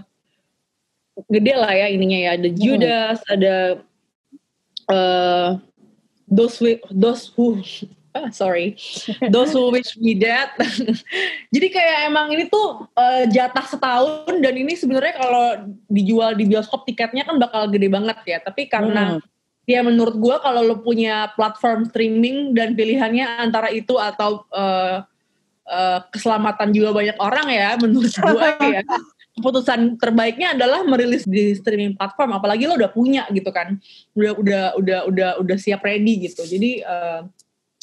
gede 1.27 1.53
lah 1.60 1.72
ya 1.75 1.88
ininya 1.91 2.19
ya, 2.19 2.31
ada 2.39 2.50
Judas, 2.55 3.19
ada 3.27 3.55
uh, 4.88 5.60
those 6.31 6.55
who, 6.57 6.79
those 6.89 7.29
who 7.36 7.60
ah, 8.15 8.31
sorry. 8.31 8.79
Those 9.36 9.51
who 9.51 9.67
wish 9.75 10.00
me 10.00 10.15
dead. 10.15 10.48
Jadi 11.53 11.67
kayak 11.67 12.07
emang 12.07 12.31
ini 12.31 12.48
tuh 12.48 12.88
uh, 12.95 13.27
jatah 13.27 13.67
setahun 13.67 14.39
dan 14.39 14.55
ini 14.55 14.72
sebenarnya 14.72 15.19
kalau 15.19 15.75
dijual 15.91 16.31
di 16.31 16.48
bioskop 16.48 16.88
tiketnya 16.88 17.27
kan 17.27 17.36
bakal 17.36 17.67
gede 17.67 17.91
banget 17.91 18.15
ya. 18.24 18.39
Tapi 18.39 18.72
karena 18.72 19.19
hmm 19.19 19.35
ya 19.65 19.81
menurut 19.81 20.15
gue 20.17 20.36
kalau 20.41 20.62
lo 20.62 20.77
punya 20.81 21.34
platform 21.34 21.89
streaming 21.89 22.53
dan 22.53 22.77
pilihannya 22.77 23.41
antara 23.41 23.74
itu 23.74 23.98
atau 23.98 24.45
uh, 24.53 25.01
uh, 25.65 26.00
keselamatan 26.13 26.69
juga 26.72 26.93
banyak 26.93 27.17
orang 27.17 27.48
ya 27.50 27.69
menurut 27.84 28.13
gue 28.13 28.50
ya. 28.62 28.81
Keputusan 29.36 30.00
terbaiknya 30.00 30.55
adalah 30.55 30.88
merilis 30.88 31.27
di 31.27 31.51
streaming 31.60 32.00
platform 32.00 32.39
apalagi 32.39 32.72
lo 32.72 32.79
udah 32.79 32.88
punya 32.88 33.27
gitu 33.36 33.51
kan. 33.51 33.75
Udah 34.15 34.31
udah 34.39 34.63
udah 34.79 35.00
udah 35.12 35.29
udah 35.43 35.57
siap 35.60 35.84
ready 35.84 36.24
gitu. 36.31 36.48
Jadi 36.48 36.79
uh, 36.88 37.27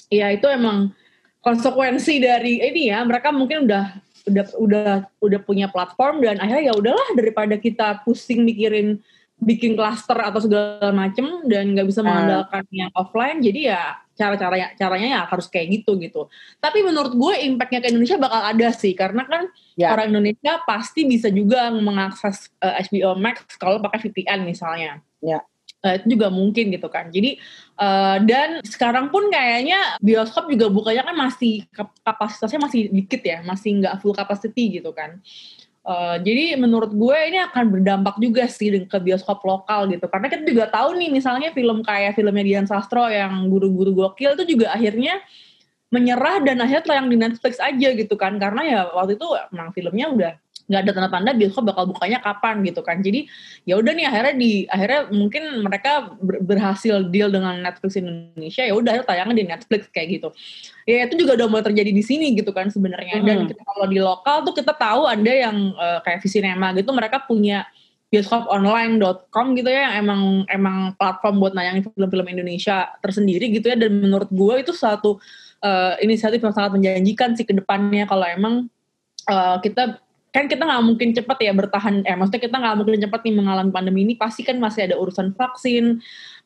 ya 0.09 0.33
itu 0.33 0.49
emang 0.49 0.97
konsekuensi 1.45 2.25
dari 2.25 2.57
ini 2.65 2.89
ya. 2.89 3.05
Mereka 3.05 3.37
mungkin 3.37 3.69
udah 3.69 3.85
udah 4.33 4.45
udah 4.57 4.93
udah 5.21 5.41
punya 5.45 5.69
platform 5.69 6.25
dan 6.25 6.39
akhirnya 6.41 6.73
ya 6.73 6.75
udahlah 6.79 7.09
daripada 7.21 7.61
kita 7.61 8.01
pusing 8.07 8.49
mikirin 8.49 9.03
bikin 9.43 9.75
klaster 9.75 10.15
atau 10.15 10.39
segala 10.39 10.95
macem 10.95 11.27
dan 11.51 11.75
nggak 11.75 11.87
bisa 11.91 12.01
ah. 12.01 12.07
mengandalkan 12.07 12.63
uh. 12.63 12.71
yang 12.71 12.91
offline 12.95 13.43
jadi 13.43 13.61
ya 13.75 13.83
cara 14.15 14.39
caranya 14.39 14.69
caranya 14.79 15.09
ya 15.19 15.21
harus 15.27 15.51
kayak 15.51 15.83
gitu 15.83 15.99
gitu 15.99 16.31
tapi 16.63 16.85
menurut 16.87 17.11
gue 17.17 17.35
impactnya 17.51 17.83
ke 17.83 17.91
Indonesia 17.91 18.23
bakal 18.23 18.39
ada 18.39 18.69
sih 18.71 18.95
karena 18.95 19.27
kan 19.27 19.51
yeah. 19.75 19.91
orang 19.91 20.15
Indonesia 20.15 20.63
pasti 20.63 21.03
bisa 21.09 21.27
juga 21.33 21.75
mengakses 21.75 22.55
uh, 22.63 22.79
eh, 22.79 22.87
HBO 22.87 23.19
Max 23.19 23.59
kalau 23.59 23.83
pakai 23.83 23.99
VPN 24.09 24.47
misalnya 24.47 25.03
yeah. 25.19 25.43
Uh, 25.83 25.99
itu 25.99 26.15
juga 26.15 26.31
mungkin 26.31 26.71
gitu 26.71 26.87
kan. 26.87 27.11
Jadi 27.11 27.43
uh, 27.83 28.23
dan 28.23 28.63
sekarang 28.63 29.11
pun 29.11 29.27
kayaknya 29.35 29.99
bioskop 29.99 30.47
juga 30.47 30.71
bukanya 30.71 31.11
kan 31.11 31.27
masih 31.27 31.67
kapasitasnya 32.07 32.63
masih 32.63 32.87
dikit 32.95 33.19
ya, 33.19 33.43
masih 33.43 33.83
nggak 33.83 33.99
full 33.99 34.15
capacity 34.15 34.79
gitu 34.79 34.95
kan. 34.95 35.19
Uh, 35.83 36.15
jadi 36.23 36.55
menurut 36.55 36.95
gue 36.95 37.19
ini 37.27 37.43
akan 37.43 37.75
berdampak 37.75 38.15
juga 38.23 38.47
sih 38.47 38.87
ke 38.87 38.99
bioskop 39.03 39.43
lokal 39.43 39.91
gitu. 39.91 40.07
Karena 40.07 40.31
kita 40.31 40.47
juga 40.47 40.71
tahu 40.71 40.95
nih 40.95 41.11
misalnya 41.11 41.51
film 41.51 41.83
kayak 41.83 42.15
filmnya 42.15 42.45
Dian 42.47 42.67
Sastro 42.71 43.11
yang 43.11 43.51
guru-guru 43.51 43.91
gokil 43.91 44.39
itu 44.39 44.55
juga 44.55 44.71
akhirnya 44.71 45.19
menyerah 45.91 46.39
dan 46.47 46.63
akhirnya 46.63 46.87
tayang 46.87 47.11
di 47.11 47.19
Netflix 47.19 47.59
aja 47.59 47.89
gitu 47.99 48.15
kan. 48.15 48.39
Karena 48.39 48.63
ya 48.63 48.81
waktu 48.95 49.19
itu 49.19 49.27
emang 49.51 49.75
filmnya 49.75 50.07
udah 50.15 50.33
nggak 50.73 50.89
ada 50.89 50.93
tanda-tanda 50.97 51.37
bioskop 51.37 51.69
bakal 51.69 51.85
bukanya 51.85 52.25
kapan 52.25 52.65
gitu 52.65 52.81
kan. 52.81 53.05
Jadi 53.05 53.29
ya 53.69 53.77
udah 53.77 53.93
nih 53.93 54.09
akhirnya 54.09 54.35
di 54.41 54.53
akhirnya 54.65 55.01
mungkin 55.13 55.43
mereka 55.61 56.17
berhasil 56.25 57.05
deal 57.13 57.29
dengan 57.29 57.61
Netflix 57.61 58.01
Indonesia 58.01 58.65
ya 58.65 58.73
udah 58.73 59.05
tayangnya 59.05 59.37
di 59.37 59.45
Netflix 59.45 59.93
kayak 59.93 60.09
gitu. 60.17 60.29
Ya 60.89 61.05
itu 61.05 61.15
juga 61.21 61.37
udah 61.37 61.47
mulai 61.53 61.65
terjadi 61.69 61.93
di 61.93 62.01
sini 62.01 62.33
gitu 62.33 62.51
kan 62.57 62.73
sebenarnya. 62.73 63.21
Hmm. 63.21 63.29
dan 63.29 63.39
kita, 63.45 63.61
kalau 63.61 63.87
di 63.87 64.01
lokal 64.01 64.37
tuh 64.49 64.57
kita 64.57 64.73
tahu 64.73 65.05
ada 65.05 65.33
yang 65.33 65.77
uh, 65.77 66.01
kayak 66.01 66.25
Visinema 66.25 66.73
gitu 66.73 66.89
mereka 66.97 67.21
punya 67.21 67.69
bioskoponline.com 68.13 69.47
gitu 69.57 69.73
ya 69.73 69.89
yang 69.89 70.05
emang 70.05 70.21
emang 70.53 70.77
platform 71.01 71.41
buat 71.41 71.57
nayangin 71.57 71.89
film-film 71.89 72.27
Indonesia 72.29 72.93
tersendiri 73.01 73.49
gitu 73.53 73.73
ya. 73.73 73.77
Dan 73.77 74.01
menurut 74.01 74.29
gue 74.29 74.55
itu 74.61 74.73
satu 74.77 75.17
uh, 75.65 75.95
inisiatif 76.05 76.45
yang 76.45 76.53
sangat 76.53 76.77
menjanjikan 76.77 77.33
sih 77.33 77.49
ke 77.49 77.57
depannya 77.57 78.05
kalau 78.05 78.29
emang 78.29 78.55
uh, 79.33 79.57
kita 79.65 79.97
kan 80.33 80.49
kita 80.49 80.65
nggak 80.65 80.83
mungkin 80.83 81.13
cepat 81.13 81.39
ya 81.45 81.53
bertahan 81.53 82.09
eh 82.09 82.17
maksudnya 82.17 82.43
kita 82.49 82.57
nggak 82.57 82.77
mungkin 82.81 83.05
cepat 83.05 83.21
nih 83.21 83.35
mengalami 83.37 83.71
pandemi 83.71 84.01
ini 84.09 84.15
pasti 84.17 84.41
kan 84.41 84.57
masih 84.57 84.89
ada 84.89 84.97
urusan 84.97 85.37
vaksin 85.37 86.01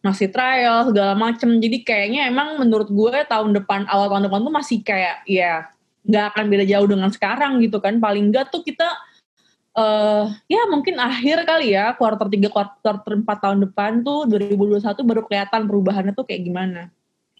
masih 0.04 0.28
trial 0.30 0.90
segala 0.90 1.14
macem. 1.16 1.58
Jadi 1.58 1.82
kayaknya 1.86 2.28
emang 2.28 2.60
menurut 2.60 2.90
gue 2.90 3.24
tahun 3.26 3.56
depan 3.62 3.90
awal 3.90 4.10
tahun 4.12 4.30
depan 4.30 4.40
tuh 4.42 4.54
masih 4.54 4.78
kayak 4.82 5.26
ya 5.26 5.70
nggak 6.06 6.24
akan 6.34 6.44
beda 6.46 6.64
jauh 6.66 6.86
dengan 6.86 7.10
sekarang 7.10 7.58
gitu 7.62 7.78
kan. 7.82 7.98
Paling 7.98 8.30
nggak 8.30 8.50
tuh 8.54 8.62
kita 8.62 8.86
uh, 9.74 10.30
ya 10.46 10.62
mungkin 10.70 10.98
akhir 10.98 11.46
kali 11.46 11.74
ya 11.74 11.94
kuartal 11.94 12.30
3 12.30 12.46
kuartal 12.50 12.96
4 13.02 13.22
tahun 13.22 13.58
depan 13.70 14.02
tuh 14.02 14.26
2021 14.30 14.82
baru 14.82 15.22
kelihatan 15.26 15.60
perubahannya 15.66 16.12
tuh 16.14 16.26
kayak 16.26 16.42
gimana. 16.42 16.82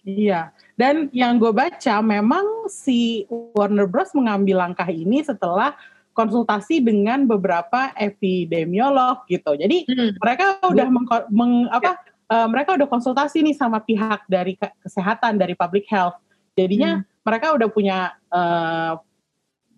Iya, 0.07 0.55
dan 0.79 1.11
yang 1.11 1.35
gue 1.35 1.51
baca 1.51 1.99
memang 1.99 2.71
si 2.71 3.27
Warner 3.27 3.91
Bros. 3.91 4.15
mengambil 4.15 4.63
langkah 4.63 4.87
ini 4.87 5.19
setelah 5.19 5.75
konsultasi 6.17 6.81
dengan 6.81 7.29
beberapa 7.29 7.93
epidemiolog 7.93 9.21
gitu. 9.29 9.53
Jadi 9.53 9.85
hmm. 9.85 10.17
mereka 10.17 10.57
udah 10.65 10.87
meng, 10.89 11.05
meng 11.29 11.53
apa 11.69 12.01
uh, 12.33 12.49
mereka 12.49 12.73
udah 12.73 12.89
konsultasi 12.89 13.45
nih 13.45 13.53
sama 13.53 13.77
pihak 13.85 14.25
dari 14.25 14.57
kesehatan 14.57 15.37
dari 15.37 15.53
public 15.53 15.85
health. 15.85 16.17
Jadinya 16.57 16.97
hmm. 16.97 17.21
mereka 17.21 17.53
udah 17.53 17.69
punya 17.69 18.17
uh, 18.33 18.97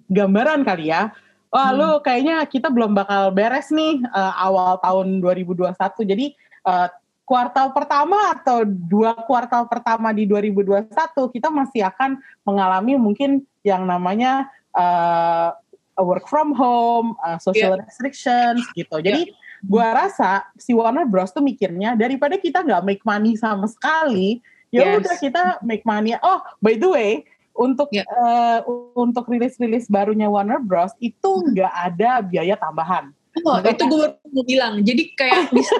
gambaran 0.07 0.63
kali 0.63 0.95
ya. 0.95 1.11
Wah, 1.51 1.75
hmm. 1.75 1.75
lu 1.75 1.89
kayaknya 2.07 2.47
kita 2.47 2.71
belum 2.71 2.95
bakal 2.95 3.35
beres 3.35 3.67
nih 3.75 3.99
uh, 4.15 4.33
awal 4.39 4.79
tahun 4.79 5.19
2021. 5.19 5.75
Jadi 6.07 6.25
uh, 6.63 6.87
kuartal 7.27 7.75
pertama 7.75 8.31
atau 8.31 8.63
dua 8.65 9.13
kuartal 9.27 9.67
pertama 9.69 10.09
di 10.09 10.25
2021 10.25 10.89
kita 11.29 11.53
masih 11.53 11.85
akan 11.85 12.17
mengalami 12.41 12.97
mungkin 12.97 13.45
yang 13.61 13.85
namanya 13.85 14.49
uh, 14.73 15.53
work 16.03 16.25
from 16.27 16.55
home, 16.55 17.15
uh, 17.23 17.37
social 17.39 17.75
yeah. 17.75 17.83
restrictions 17.83 18.63
gitu. 18.73 18.99
Jadi 18.99 19.31
yeah. 19.31 19.63
gua 19.65 19.95
rasa 19.95 20.47
si 20.55 20.71
Warner 20.71 21.05
Bros 21.05 21.31
tuh 21.31 21.43
mikirnya 21.43 21.95
daripada 21.95 22.39
kita 22.39 22.63
nggak 22.63 22.83
make 22.85 23.03
money 23.03 23.35
sama 23.35 23.67
sekali, 23.67 24.39
ya 24.71 24.95
yes. 24.95 24.95
udah 25.03 25.15
kita 25.19 25.43
make 25.63 25.83
money. 25.83 26.15
Oh, 26.23 26.39
by 26.63 26.79
the 26.79 26.89
way, 26.89 27.11
untuk 27.59 27.91
yeah. 27.91 28.07
uh, 28.07 28.63
untuk 28.95 29.27
rilis-rilis 29.27 29.91
barunya 29.91 30.31
Warner 30.31 30.63
Bros 30.63 30.95
itu 31.03 31.43
hmm. 31.43 31.55
nggak 31.55 31.73
ada 31.91 32.11
biaya 32.23 32.55
tambahan. 32.55 33.11
Oh, 33.45 33.59
itu 33.61 33.83
gue 33.85 34.05
mau 34.31 34.43
bilang. 34.47 34.81
Jadi 34.81 35.13
kayak 35.15 35.49
bisa 35.55 35.75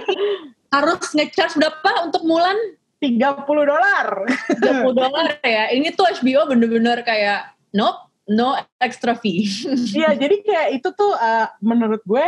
harus 0.70 1.12
ngecharge 1.16 1.58
berapa 1.58 2.08
untuk 2.08 2.24
Mulan? 2.28 2.58
30 3.00 3.16
dolar. 3.48 4.08
30 4.60 4.92
dolar 4.92 5.28
ya. 5.40 5.72
Ini 5.72 5.96
tuh 5.96 6.04
HBO 6.20 6.52
bener-bener 6.52 7.00
kayak 7.08 7.56
nope 7.72 8.09
no 8.30 8.56
extra 8.78 9.18
fee. 9.18 9.50
Iya, 9.98 10.14
jadi 10.16 10.36
kayak 10.46 10.68
itu 10.80 10.90
tuh 10.94 11.18
uh, 11.18 11.50
menurut 11.60 12.00
gue 12.06 12.26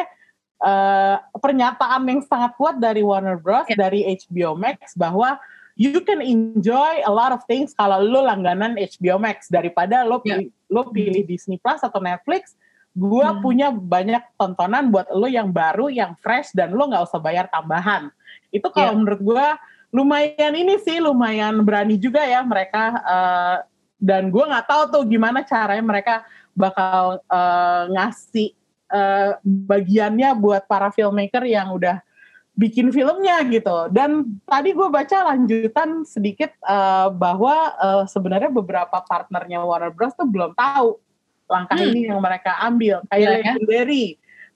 uh, 0.66 1.16
pernyataan 1.38 2.02
yang 2.10 2.22
sangat 2.26 2.58
kuat 2.58 2.82
dari 2.82 3.06
Warner 3.06 3.38
Bros, 3.38 3.70
yeah. 3.70 3.78
dari 3.78 4.04
HBO 4.18 4.58
Max 4.58 4.98
bahwa 4.98 5.38
you 5.78 6.02
can 6.04 6.20
enjoy 6.20 7.06
a 7.06 7.12
lot 7.14 7.32
of 7.32 7.46
things 7.46 7.72
kalau 7.78 8.02
lo 8.02 8.26
langganan 8.26 8.76
HBO 8.78 9.22
Max 9.22 9.48
daripada 9.48 10.02
lo 10.02 10.20
pilih, 10.20 10.50
yeah. 10.50 10.74
lo 10.74 10.90
pilih 10.90 11.24
Disney 11.24 11.62
Plus 11.62 11.80
atau 11.86 12.02
Netflix. 12.02 12.58
Gue 12.92 13.24
hmm. 13.24 13.40
punya 13.40 13.72
banyak 13.72 14.36
tontonan 14.36 14.92
buat 14.92 15.08
lo 15.16 15.30
yang 15.30 15.54
baru, 15.54 15.88
yang 15.88 16.18
fresh 16.20 16.52
dan 16.52 16.76
lo 16.76 16.92
nggak 16.92 17.08
usah 17.08 17.22
bayar 17.24 17.48
tambahan. 17.48 18.12
Itu 18.52 18.68
kalau 18.74 18.92
yeah. 18.92 19.00
menurut 19.00 19.22
gue 19.22 19.48
lumayan 19.92 20.56
ini 20.56 20.80
sih 20.80 21.04
lumayan 21.04 21.68
berani 21.68 22.00
juga 22.00 22.24
ya 22.24 22.40
mereka 22.48 22.96
uh, 23.04 23.58
dan 24.02 24.34
gue 24.34 24.42
nggak 24.42 24.66
tahu 24.66 24.84
tuh 24.90 25.04
gimana 25.06 25.46
caranya 25.46 25.86
mereka 25.86 26.26
bakal 26.58 27.22
uh, 27.30 27.84
ngasih 27.94 28.58
uh, 28.90 29.38
bagiannya 29.46 30.34
buat 30.36 30.66
para 30.66 30.90
filmmaker 30.90 31.46
yang 31.46 31.70
udah 31.72 32.02
bikin 32.58 32.92
filmnya 32.92 33.40
gitu. 33.48 33.88
Dan 33.94 34.42
tadi 34.44 34.76
gue 34.76 34.90
baca 34.92 35.32
lanjutan 35.32 36.04
sedikit 36.04 36.52
uh, 36.66 37.14
bahwa 37.14 37.78
uh, 37.80 38.04
sebenarnya 38.10 38.52
beberapa 38.52 39.00
partnernya 39.06 39.64
Warner 39.64 39.94
Bros 39.94 40.18
tuh 40.18 40.28
belum 40.28 40.58
tahu 40.58 41.00
langkah 41.48 41.78
hmm. 41.80 41.88
ini 41.94 42.02
yang 42.12 42.20
mereka 42.20 42.60
ambil. 42.60 43.06
Kayak 43.08 43.22
yeah, 43.22 43.34
Legendary, 43.38 44.06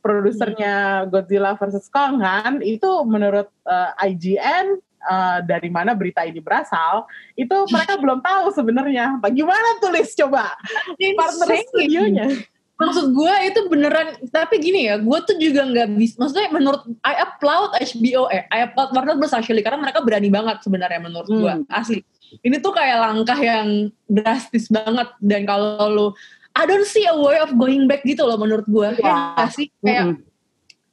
produsernya 0.03 0.73
Godzilla 1.07 1.55
vs 1.55 1.87
Kong 1.93 2.19
kan, 2.19 2.59
itu 2.65 2.89
menurut 3.07 3.47
uh, 3.65 3.91
IGN 4.03 4.81
uh, 5.05 5.39
dari 5.45 5.69
mana 5.69 5.93
berita 5.93 6.25
ini 6.25 6.41
berasal 6.41 7.05
itu 7.37 7.55
mereka 7.71 7.95
belum 8.01 8.19
tahu 8.19 8.51
sebenarnya. 8.51 9.21
Bagaimana 9.21 9.79
tulis 9.79 10.11
coba? 10.17 10.53
Partner 10.97 11.47
studionya. 11.69 12.27
Maksud 12.75 13.15
gue 13.15 13.33
itu 13.47 13.59
beneran 13.71 14.19
tapi 14.35 14.59
gini 14.59 14.91
ya 14.91 14.99
gue 14.99 15.19
tuh 15.23 15.39
juga 15.39 15.63
nggak 15.63 15.95
bisa 15.95 16.19
maksudnya 16.19 16.51
menurut 16.51 16.83
I 17.07 17.23
applaud 17.23 17.71
HBO 17.79 18.27
eh 18.27 18.43
I 18.51 18.67
applaud 18.67 18.91
Warner 18.91 19.15
Bros 19.15 19.31
actually 19.31 19.63
karena 19.63 19.79
mereka 19.79 20.03
berani 20.03 20.27
banget 20.27 20.59
sebenarnya 20.59 20.99
menurut 20.99 21.29
hmm. 21.31 21.39
gue 21.39 21.53
asli. 21.71 22.03
Ini 22.43 22.59
tuh 22.59 22.75
kayak 22.75 22.99
langkah 22.99 23.39
yang 23.39 23.87
drastis 24.11 24.67
banget 24.67 25.07
dan 25.23 25.47
kalau 25.47 25.87
lo 25.87 26.07
I 26.51 26.67
don't 26.67 26.83
see 26.83 27.07
a 27.07 27.15
way 27.15 27.39
of 27.39 27.55
going 27.55 27.87
back 27.87 28.03
gitu 28.03 28.27
loh 28.27 28.35
menurut 28.35 28.67
gue 28.67 28.99
ya 28.99 29.47
sih? 29.47 29.71
Kayak 29.79 30.19
hmm 30.19 30.34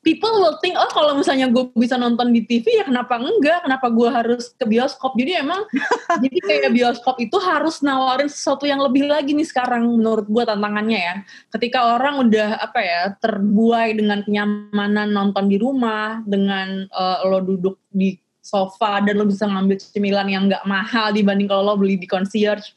people 0.02 0.35
will 0.42 0.59
think 0.59 0.75
oh 0.75 0.90
kalau 0.90 1.14
misalnya 1.14 1.47
gue 1.49 1.71
bisa 1.78 1.94
nonton 1.94 2.35
di 2.35 2.42
TV 2.42 2.82
ya 2.82 2.85
kenapa 2.85 3.16
enggak? 3.23 3.62
Kenapa 3.64 3.87
gue 3.88 4.09
harus 4.11 4.50
ke 4.52 4.66
bioskop? 4.66 5.14
Jadi 5.14 5.38
emang 5.38 5.62
jadi 6.23 6.38
kayak 6.42 6.71
bioskop 6.75 7.16
itu 7.23 7.38
harus 7.38 7.80
nawarin 7.80 8.26
sesuatu 8.26 8.66
yang 8.66 8.82
lebih 8.82 9.06
lagi 9.06 9.32
nih 9.32 9.47
sekarang 9.47 9.87
menurut 9.87 10.26
gue 10.26 10.42
tantangannya 10.42 11.00
ya. 11.00 11.14
Ketika 11.54 11.97
orang 11.97 12.28
udah 12.28 12.59
apa 12.59 12.80
ya 12.82 13.02
terbuai 13.16 13.94
dengan 13.94 14.26
kenyamanan 14.26 15.09
nonton 15.14 15.47
di 15.47 15.56
rumah 15.56 16.21
dengan 16.26 16.85
uh, 16.90 17.23
lo 17.25 17.38
duduk 17.40 17.78
di 17.88 18.18
sofa 18.42 18.99
dan 19.06 19.23
lo 19.23 19.25
bisa 19.30 19.47
ngambil 19.47 19.78
cemilan 19.78 20.26
yang 20.26 20.50
nggak 20.50 20.66
mahal 20.66 21.14
dibanding 21.14 21.47
kalau 21.47 21.62
lo 21.62 21.75
beli 21.78 21.94
di 21.94 22.11
concierge 22.11 22.75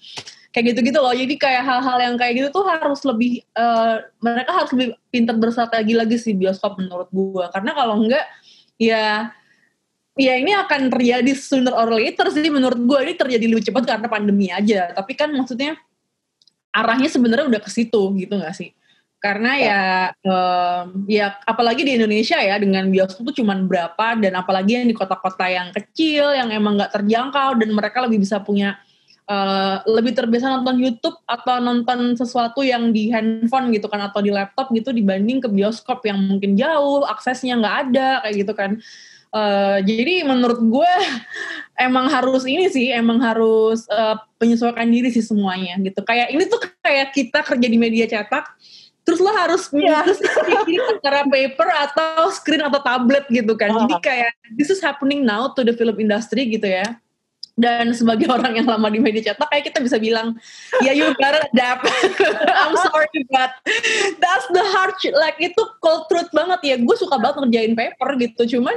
kayak 0.55 0.71
gitu-gitu 0.71 1.03
loh. 1.03 1.11
Jadi 1.11 1.35
kayak 1.35 1.67
hal-hal 1.67 1.97
yang 1.99 2.15
kayak 2.15 2.33
gitu 2.39 2.47
tuh 2.55 2.63
harus 2.63 3.03
lebih 3.03 3.43
uh, 3.59 3.99
mereka 4.23 4.51
harus 4.55 4.71
lebih 4.71 4.95
pintar 5.11 5.35
berstrategi 5.35 5.91
lagi 5.91 6.15
sih 6.15 6.31
bioskop 6.31 6.79
menurut 6.79 7.11
gue 7.11 7.43
karena 7.51 7.75
kalau 7.75 7.99
enggak 7.99 8.23
ya 8.79 9.35
ya 10.15 10.33
ini 10.39 10.55
akan 10.55 10.87
terjadi 10.87 11.35
sooner 11.35 11.75
or 11.75 11.91
later 11.91 12.31
sih 12.31 12.47
menurut 12.47 12.79
gue 12.79 12.99
ini 13.03 13.13
terjadi 13.19 13.45
lebih 13.51 13.67
cepat 13.67 13.83
karena 13.83 14.07
pandemi 14.07 14.47
aja. 14.47 14.95
Tapi 14.95 15.11
kan 15.19 15.27
maksudnya 15.35 15.75
arahnya 16.71 17.11
sebenarnya 17.11 17.51
udah 17.51 17.59
ke 17.59 17.67
situ 17.67 18.15
gitu 18.15 18.39
gak 18.39 18.55
sih? 18.55 18.71
Karena 19.19 19.51
ya 19.59 19.81
um, 20.23 21.03
ya 21.03 21.35
apalagi 21.43 21.83
di 21.83 21.99
Indonesia 21.99 22.39
ya 22.39 22.55
dengan 22.55 22.87
bioskop 22.87 23.27
tuh 23.27 23.43
cuman 23.43 23.67
berapa 23.67 24.23
dan 24.23 24.39
apalagi 24.39 24.79
yang 24.79 24.87
di 24.87 24.95
kota-kota 24.95 25.51
yang 25.51 25.75
kecil 25.75 26.31
yang 26.31 26.47
emang 26.53 26.79
nggak 26.79 26.93
terjangkau 26.93 27.57
dan 27.57 27.69
mereka 27.73 28.05
lebih 28.05 28.21
bisa 28.21 28.37
punya 28.39 28.77
uh, 29.29 29.81
lebih 29.89 30.13
terbiasa 30.13 30.61
nonton 30.61 30.77
YouTube 30.81 31.17
atau 31.25 31.57
nonton 31.61 32.13
sesuatu 32.17 32.61
yang 32.61 32.93
di 32.93 33.09
handphone 33.09 33.73
gitu 33.73 33.89
kan 33.89 34.01
atau 34.05 34.21
di 34.21 34.29
laptop 34.29 34.69
gitu 34.73 34.93
dibanding 34.93 35.41
ke 35.41 35.49
bioskop 35.49 36.05
yang 36.05 36.21
mungkin 36.21 36.53
jauh 36.57 37.05
aksesnya 37.05 37.57
nggak 37.57 37.77
ada 37.89 38.09
kayak 38.25 38.35
gitu 38.45 38.53
kan 38.53 38.71
uh, 39.33 39.77
jadi 39.81 40.25
menurut 40.25 40.59
gue 40.61 40.93
emang 41.85 42.09
harus 42.09 42.45
ini 42.45 42.69
sih 42.69 42.93
emang 42.93 43.19
harus 43.21 43.89
uh, 43.89 44.17
menyesuaikan 44.37 44.87
diri 44.89 45.09
sih 45.09 45.25
semuanya 45.25 45.77
gitu 45.81 46.01
kayak 46.05 46.31
ini 46.31 46.43
tuh 46.45 46.61
kayak 46.81 47.13
kita 47.13 47.41
kerja 47.41 47.67
di 47.67 47.77
media 47.77 48.05
cetak 48.05 48.55
terus 49.05 49.21
lo 49.21 49.29
harus 49.37 49.69
yeah. 49.77 50.01
antara 50.97 51.29
paper 51.29 51.69
atau 51.69 52.33
screen 52.33 52.65
atau 52.65 52.81
tablet 52.81 53.21
gitu 53.29 53.53
kan. 53.53 53.69
Uh. 53.69 53.85
Jadi 53.85 53.95
kayak 54.01 54.33
this 54.57 54.73
is 54.73 54.81
happening 54.81 55.21
now 55.21 55.45
to 55.53 55.61
the 55.61 55.77
film 55.77 55.93
industry 56.01 56.49
gitu 56.49 56.65
ya 56.65 56.97
dan 57.55 57.95
sebagai 57.95 58.27
orang 58.35 58.59
yang 58.59 58.67
lama 58.67 58.87
di 58.91 58.99
media 58.99 59.31
cetak 59.33 59.47
kayak 59.47 59.65
kita 59.71 59.79
bisa 59.81 59.97
bilang 59.97 60.35
ya 60.83 60.91
you 60.91 61.07
gotta 61.17 61.41
adapt. 61.51 61.87
I'm 62.61 62.75
sorry 62.79 63.23
but 63.31 63.55
that's 64.19 64.47
the 64.51 64.63
hard 64.75 64.95
like 65.15 65.39
itu 65.39 65.61
cold 65.79 66.07
truth 66.11 66.29
banget 66.35 66.59
ya. 66.63 66.75
Gue 66.79 66.95
suka 66.99 67.17
banget 67.17 67.47
ngerjain 67.47 67.73
paper 67.73 68.09
gitu. 68.19 68.59
Cuman 68.59 68.75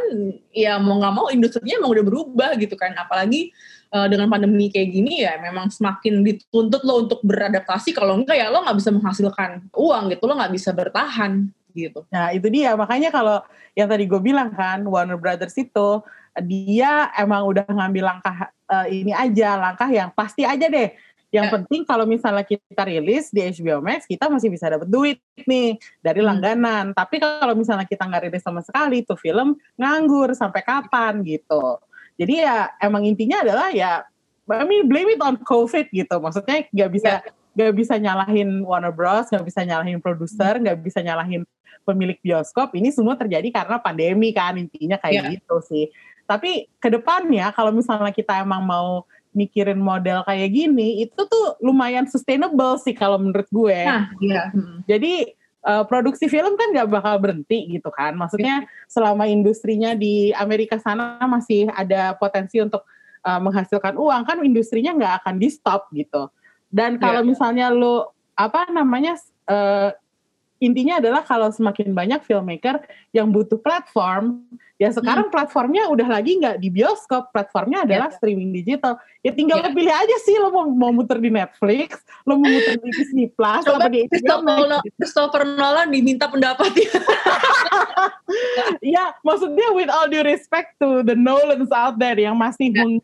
ya 0.55 0.79
mau 0.79 1.03
nggak 1.03 1.15
mau 1.15 1.27
industrinya 1.29 1.83
emang 1.83 1.93
udah 1.93 2.05
berubah 2.07 2.51
gitu 2.57 2.79
kan. 2.79 2.95
Apalagi 2.95 3.51
uh, 3.93 4.07
dengan 4.07 4.31
pandemi 4.31 4.71
kayak 4.71 4.89
gini 4.95 5.27
ya 5.27 5.37
memang 5.43 5.69
semakin 5.69 6.23
dituntut 6.23 6.83
lo 6.87 7.05
untuk 7.05 7.21
beradaptasi. 7.27 7.91
Kalau 7.93 8.23
enggak 8.23 8.39
ya 8.39 8.49
lo 8.49 8.63
nggak 8.63 8.79
bisa 8.79 8.91
menghasilkan 8.95 9.69
uang 9.75 10.15
gitu. 10.15 10.23
Lo 10.25 10.39
nggak 10.39 10.55
bisa 10.55 10.71
bertahan 10.71 11.51
gitu 11.79 12.03
nah 12.11 12.35
itu 12.35 12.51
dia 12.51 12.75
makanya 12.75 13.15
kalau 13.15 13.39
yang 13.79 13.87
tadi 13.87 14.11
gue 14.11 14.19
bilang 14.19 14.51
kan 14.51 14.83
Warner 14.83 15.15
Brothers 15.15 15.55
itu 15.55 16.03
dia 16.43 17.11
emang 17.19 17.47
udah 17.47 17.67
ngambil 17.67 18.05
langkah 18.15 18.51
uh, 18.71 18.87
ini 18.87 19.11
aja, 19.11 19.59
langkah 19.59 19.89
yang 19.91 20.13
pasti 20.13 20.45
aja 20.45 20.69
deh. 20.69 20.93
Yang 21.29 21.45
yeah. 21.45 21.55
penting 21.61 21.81
kalau 21.85 22.05
misalnya 22.09 22.41
kita 22.41 22.83
rilis 22.89 23.29
di 23.29 23.45
HBO 23.45 23.85
Max, 23.85 24.09
kita 24.09 24.33
masih 24.33 24.49
bisa 24.49 24.65
dapat 24.73 24.89
duit 24.89 25.21
nih 25.45 25.77
dari 26.01 26.25
hmm. 26.25 26.29
langganan. 26.29 26.85
Hmm. 26.93 26.97
Tapi 26.97 27.21
kalau 27.21 27.53
misalnya 27.53 27.85
kita 27.85 28.09
nggak 28.09 28.23
rilis 28.31 28.45
sama 28.45 28.65
sekali, 28.65 29.05
tuh 29.05 29.19
film 29.19 29.57
nganggur 29.77 30.33
sampai 30.33 30.65
kapan 30.65 31.21
gitu. 31.25 31.81
Jadi 32.17 32.35
ya 32.43 32.73
emang 32.81 33.05
intinya 33.05 33.45
adalah 33.45 33.69
ya, 33.71 34.03
I 34.49 34.65
mean 34.65 34.89
blame 34.89 35.13
it 35.13 35.21
on 35.21 35.37
COVID 35.45 35.93
gitu. 35.93 36.17
Maksudnya 36.17 36.65
nggak 36.73 36.91
bisa 36.91 37.11
nggak 37.59 37.75
bisa 37.75 37.99
nyalahin 37.99 38.63
Warner 38.63 38.95
Bros, 38.95 39.27
nggak 39.35 39.43
bisa 39.43 39.67
nyalahin 39.67 39.99
produser, 39.99 40.63
nggak 40.63 40.79
bisa 40.79 41.03
nyalahin 41.03 41.43
pemilik 41.83 42.15
bioskop. 42.23 42.71
Ini 42.79 42.95
semua 42.95 43.19
terjadi 43.19 43.51
karena 43.51 43.83
pandemi 43.83 44.31
kan 44.31 44.55
intinya 44.55 44.95
kayak 45.03 45.23
yeah. 45.27 45.33
gitu 45.35 45.57
sih. 45.67 45.85
Tapi 46.31 46.71
ke 46.79 46.87
depannya 46.87 47.51
kalau 47.51 47.75
misalnya 47.75 48.15
kita 48.15 48.47
emang 48.47 48.63
mau 48.63 49.03
mikirin 49.35 49.83
model 49.83 50.23
kayak 50.23 50.55
gini, 50.55 51.03
itu 51.03 51.19
tuh 51.27 51.59
lumayan 51.59 52.07
sustainable 52.07 52.79
sih 52.79 52.95
kalau 52.95 53.19
menurut 53.19 53.49
gue. 53.51 53.81
Nah, 53.83 54.13
iya. 54.23 54.55
Jadi 54.87 55.35
uh, 55.67 55.83
produksi 55.89 56.31
film 56.31 56.55
kan 56.55 56.71
gak 56.71 56.89
bakal 56.95 57.19
berhenti 57.19 57.67
gitu 57.75 57.91
kan. 57.91 58.15
Maksudnya 58.15 58.71
selama 58.87 59.27
industrinya 59.27 59.99
di 59.99 60.31
Amerika 60.37 60.79
sana 60.79 61.19
masih 61.27 61.73
ada 61.75 62.15
potensi 62.15 62.61
untuk 62.63 62.87
uh, 63.25 63.41
menghasilkan 63.43 63.97
uang 63.99 64.23
kan 64.29 64.39
industrinya 64.45 64.95
nggak 64.95 65.15
akan 65.25 65.35
di 65.41 65.49
stop 65.51 65.89
gitu. 65.97 66.29
Dan 66.69 67.01
kalau 67.01 67.25
yeah. 67.25 67.29
misalnya 67.29 67.67
lo 67.73 68.13
apa 68.39 68.69
namanya 68.71 69.19
uh, 69.49 69.91
intinya 70.59 70.99
adalah 70.99 71.23
kalau 71.23 71.49
semakin 71.55 71.95
banyak 71.95 72.21
filmmaker 72.27 72.83
yang 73.15 73.31
butuh 73.31 73.63
platform, 73.63 74.43
ya 74.75 74.91
sekarang 74.91 75.31
hmm. 75.31 75.35
platformnya 75.35 75.87
udah 75.87 76.19
lagi 76.19 76.35
nggak 76.35 76.59
di 76.59 76.69
bioskop, 76.69 77.31
platformnya 77.31 77.87
adalah 77.87 78.11
yeah. 78.11 78.17
streaming 78.19 78.51
digital. 78.51 78.99
Ya 79.23 79.31
tinggal 79.31 79.63
yeah. 79.63 79.71
pilih 79.71 79.95
aja 79.95 80.17
sih 80.27 80.35
lo 80.37 80.51
mau, 80.51 80.67
mau 80.67 80.91
muter 80.91 81.23
di 81.23 81.31
Netflix, 81.31 82.03
lo 82.27 82.43
mau 82.43 82.51
muter 82.51 82.75
di 82.75 82.91
Disney 82.91 83.31
Plus, 83.31 83.63
Coba 83.63 83.87
di 83.87 84.11
Christopher, 84.11 84.83
Christopher 84.99 85.43
Nolan 85.47 85.89
diminta 85.95 86.27
pendapat 86.27 86.75
ya. 86.75 86.93
ya, 88.99 89.05
maksudnya 89.23 89.71
with 89.79 89.91
all 89.91 90.11
due 90.11 90.27
respect 90.27 90.75
to 90.83 91.07
the 91.07 91.15
Nolans 91.15 91.71
out 91.71 92.03
there 92.03 92.19
yang 92.19 92.35
masih 92.35 92.75
yeah. 92.75 92.99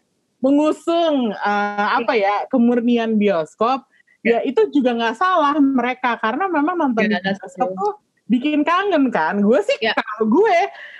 Mengusung 0.44 1.32
uh, 1.32 1.86
apa 1.96 2.12
ya 2.12 2.44
kemurnian 2.52 3.16
bioskop 3.16 3.88
ya. 4.20 4.44
itu 4.44 4.68
juga 4.68 4.92
nggak 4.92 5.16
salah 5.16 5.56
mereka 5.56 6.20
karena 6.20 6.52
memang 6.52 6.76
nonton 6.76 7.08
ya, 7.08 7.16
bioskop 7.24 7.72
tuh 7.72 7.94
bikin 8.28 8.60
kangen 8.64 9.08
kan. 9.08 9.40
Gue 9.40 9.60
sih 9.64 9.76
ya. 9.80 9.96
kalau 9.96 10.28
gue 10.28 10.58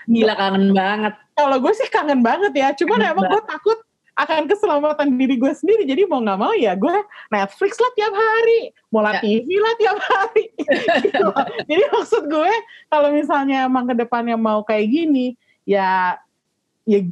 gila 0.09 0.35
kangen 0.37 0.73
banget. 0.73 1.15
Kalau 1.37 1.57
gue 1.61 1.73
sih 1.77 1.89
kangen 1.93 2.21
banget 2.25 2.53
ya 2.57 2.73
cuman 2.73 3.01
kangen 3.01 3.13
emang 3.13 3.25
gue 3.29 3.43
takut 3.45 3.79
akan 4.15 4.47
keselamatan 4.47 5.19
diri 5.19 5.37
gue 5.37 5.53
sendiri. 5.53 5.85
Jadi 5.85 6.09
mau 6.09 6.25
nggak 6.25 6.41
mau 6.41 6.53
ya 6.57 6.73
gue 6.79 6.97
Netflix 7.29 7.77
lah 7.77 7.93
tiap 7.99 8.15
hari 8.17 8.73
mau 8.89 9.03
ya. 9.05 9.21
TV 9.21 9.49
lah 9.61 9.75
tiap 9.77 9.99
hari. 10.01 10.45
Gitu. 11.05 11.29
jadi 11.69 11.83
maksud 11.93 12.25
gue 12.31 12.53
kalau 12.89 13.09
misalnya 13.13 13.69
emang 13.69 13.85
ke 13.85 13.95
depannya 13.99 14.37
mau 14.39 14.65
kayak 14.65 14.89
gini 14.89 15.37
ya 15.69 16.17
ya 16.89 17.05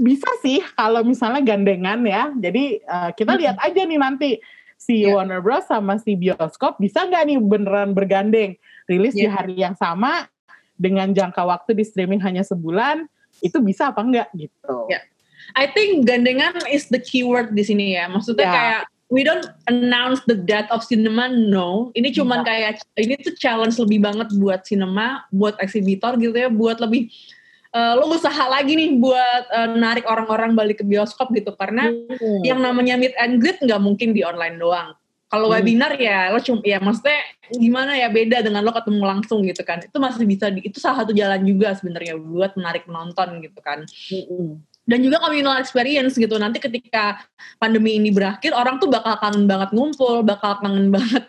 bisa 0.00 0.26
sih 0.40 0.64
kalau 0.74 1.04
misalnya 1.04 1.44
gandengan 1.44 2.00
ya 2.08 2.32
jadi 2.34 2.64
uh, 2.88 3.10
kita 3.12 3.36
lihat 3.36 3.56
aja 3.60 3.82
nih 3.84 4.00
nanti 4.00 4.30
si 4.80 5.04
yeah. 5.04 5.12
Warner 5.12 5.44
Bros 5.44 5.68
sama 5.68 6.00
si 6.00 6.16
bioskop 6.16 6.80
bisa 6.80 7.04
nggak 7.04 7.22
nih 7.28 7.38
beneran 7.38 7.92
bergandeng 7.92 8.56
rilis 8.88 9.12
yeah. 9.12 9.20
di 9.20 9.26
hari 9.28 9.54
yang 9.60 9.76
sama 9.76 10.26
dengan 10.80 11.12
jangka 11.12 11.44
waktu 11.44 11.76
di 11.76 11.84
streaming 11.84 12.24
hanya 12.24 12.40
sebulan 12.40 13.04
itu 13.44 13.60
bisa 13.60 13.92
apa 13.92 14.00
enggak 14.00 14.28
gitu. 14.32 14.88
Yeah. 14.88 15.04
I 15.52 15.68
think 15.68 16.08
gandengan 16.08 16.56
is 16.72 16.88
the 16.88 17.00
keyword 17.00 17.52
di 17.52 17.60
sini 17.60 18.00
ya. 18.00 18.08
Maksudnya 18.08 18.46
yeah. 18.48 18.56
kayak 18.56 18.82
we 19.12 19.20
don't 19.26 19.44
announce 19.68 20.24
the 20.24 20.38
death 20.38 20.70
of 20.72 20.80
cinema 20.86 21.28
no. 21.28 21.92
Ini 21.92 22.14
cuman 22.16 22.40
yeah. 22.42 22.48
kayak 22.48 22.72
ini 22.96 23.14
tuh 23.20 23.36
challenge 23.36 23.76
lebih 23.76 24.00
banget 24.00 24.32
buat 24.40 24.64
cinema, 24.64 25.28
buat 25.28 25.58
eksibitor 25.60 26.16
gitu 26.16 26.34
ya, 26.34 26.48
buat 26.48 26.80
lebih 26.80 27.12
uh, 27.74 27.92
lo 27.98 28.10
usaha 28.10 28.44
lagi 28.50 28.74
nih 28.74 28.98
buat 28.98 29.44
uh, 29.50 29.68
narik 29.78 30.06
orang-orang 30.06 30.54
balik 30.54 30.82
ke 30.82 30.84
bioskop 30.86 31.30
gitu 31.34 31.54
karena 31.54 31.90
hmm. 31.90 32.42
yang 32.46 32.58
namanya 32.58 32.98
meet 32.98 33.14
and 33.18 33.38
greet 33.38 33.58
nggak 33.62 33.80
mungkin 33.80 34.14
di 34.14 34.22
online 34.26 34.58
doang. 34.58 34.94
Kalau 35.30 35.46
hmm. 35.46 35.54
webinar 35.62 35.94
ya 35.94 36.34
lo 36.34 36.42
cuma 36.42 36.58
ya 36.66 36.82
maksudnya 36.82 37.22
gimana 37.54 37.94
ya 37.94 38.10
beda 38.10 38.42
dengan 38.42 38.66
lo 38.66 38.74
ketemu 38.74 39.02
langsung 39.06 39.46
gitu 39.46 39.62
kan. 39.62 39.78
Itu 39.82 40.02
masih 40.02 40.26
bisa 40.26 40.50
di, 40.50 40.66
itu 40.66 40.82
salah 40.82 41.06
satu 41.06 41.14
jalan 41.14 41.42
juga 41.46 41.70
sebenarnya 41.78 42.18
buat 42.18 42.58
menarik 42.58 42.86
penonton 42.90 43.38
gitu 43.42 43.58
kan. 43.62 43.86
Hmm 44.10 44.69
dan 44.88 45.04
juga 45.04 45.20
communal 45.20 45.60
experience 45.60 46.16
gitu 46.16 46.34
nanti 46.40 46.58
ketika 46.58 47.20
pandemi 47.62 48.00
ini 48.00 48.10
berakhir 48.10 48.56
orang 48.56 48.80
tuh 48.82 48.88
bakal 48.88 49.14
kangen 49.20 49.44
banget 49.44 49.70
ngumpul 49.76 50.24
bakal 50.26 50.58
kangen 50.58 50.90
banget 50.96 51.24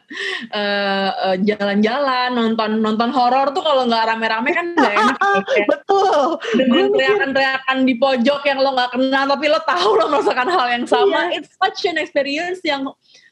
uh, 0.56 1.10
uh, 1.30 1.36
jalan-jalan 1.38 2.34
nonton 2.34 2.80
nonton 2.80 3.10
horor 3.14 3.54
tuh 3.54 3.62
kalau 3.62 3.86
nggak 3.86 4.08
rame-rame 4.08 4.50
kan 4.56 4.66
nggak 4.74 4.96
enak 5.04 5.46
ya. 5.54 5.66
betul 5.68 6.40
dengan 6.58 6.86
teriakan-teriakan 6.96 7.78
di 7.86 7.94
pojok 8.00 8.42
yang 8.48 8.60
lo 8.64 8.74
nggak 8.74 8.92
kenal 8.98 9.24
tapi 9.30 9.46
lo 9.52 9.60
tahu 9.62 9.90
lo 10.00 10.06
merasakan 10.10 10.50
hal 10.50 10.68
yang 10.72 10.86
sama 10.90 11.30
yeah. 11.30 11.38
it's 11.38 11.52
such 11.60 11.86
an 11.86 12.00
experience 12.02 12.64
yang 12.66 12.88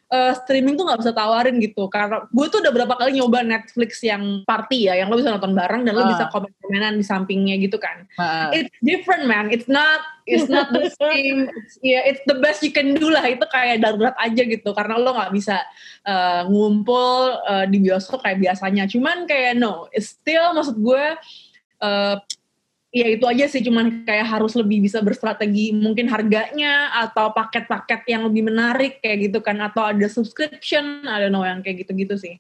uh, 0.09 0.33
streaming 0.43 0.75
tuh 0.75 0.85
nggak 0.89 0.99
bisa 1.05 1.13
tawarin 1.13 1.57
gitu 1.61 1.87
karena 1.87 2.25
gue 2.29 2.45
tuh 2.49 2.59
udah 2.61 2.73
berapa 2.73 2.93
kali 2.97 3.21
nyoba 3.21 3.45
Netflix 3.45 4.01
yang 4.01 4.43
party 4.43 4.89
ya 4.89 4.97
yang 4.97 5.07
lo 5.09 5.17
bisa 5.17 5.33
nonton 5.33 5.53
bareng 5.53 5.85
dan 5.85 5.93
uh. 5.93 5.97
lo 6.01 6.03
bisa 6.09 6.25
ah. 6.27 6.29
komen-komenan 6.33 6.97
di 6.97 7.05
sampingnya 7.05 7.55
gitu 7.61 7.77
kan 7.77 8.05
uh. 8.17 8.49
it's 8.51 8.73
different 8.81 9.29
man 9.29 9.53
it's 9.53 9.69
not 9.69 10.01
it's 10.25 10.49
not 10.49 10.69
the 10.73 10.89
same 11.01 11.47
it's, 11.49 11.77
yeah 11.85 12.03
it's 12.05 12.21
the 12.25 12.37
best 12.41 12.65
you 12.65 12.73
can 12.73 12.97
do 12.97 13.09
lah 13.09 13.23
itu 13.25 13.45
kayak 13.49 13.81
darurat 13.81 14.17
aja 14.17 14.43
gitu 14.43 14.69
karena 14.73 14.97
lo 14.97 15.13
nggak 15.15 15.31
bisa 15.33 15.61
uh, 16.05 16.45
ngumpul 16.49 17.37
uh, 17.45 17.65
di 17.69 17.77
bioskop 17.79 18.25
kayak 18.25 18.41
biasanya 18.41 18.89
cuman 18.89 19.29
kayak 19.29 19.57
no 19.57 19.87
it's 19.93 20.17
still 20.17 20.51
maksud 20.57 20.75
gue 20.81 21.05
uh, 21.85 22.15
ya 22.89 23.05
itu 23.05 23.25
aja 23.29 23.45
sih 23.45 23.61
cuman 23.61 24.01
kayak 24.01 24.25
harus 24.25 24.57
lebih 24.57 24.81
bisa 24.81 24.97
berstrategi 25.05 25.69
mungkin 25.73 26.09
harganya 26.09 26.89
atau 27.05 27.29
paket-paket 27.29 28.05
yang 28.09 28.25
lebih 28.25 28.49
menarik 28.49 28.97
kayak 29.01 29.29
gitu 29.29 29.39
kan 29.45 29.61
atau 29.61 29.85
ada 29.85 30.07
subscription 30.09 31.05
ada 31.05 31.29
no 31.29 31.45
yang 31.45 31.61
kayak 31.61 31.85
gitu-gitu 31.85 32.17
sih 32.17 32.37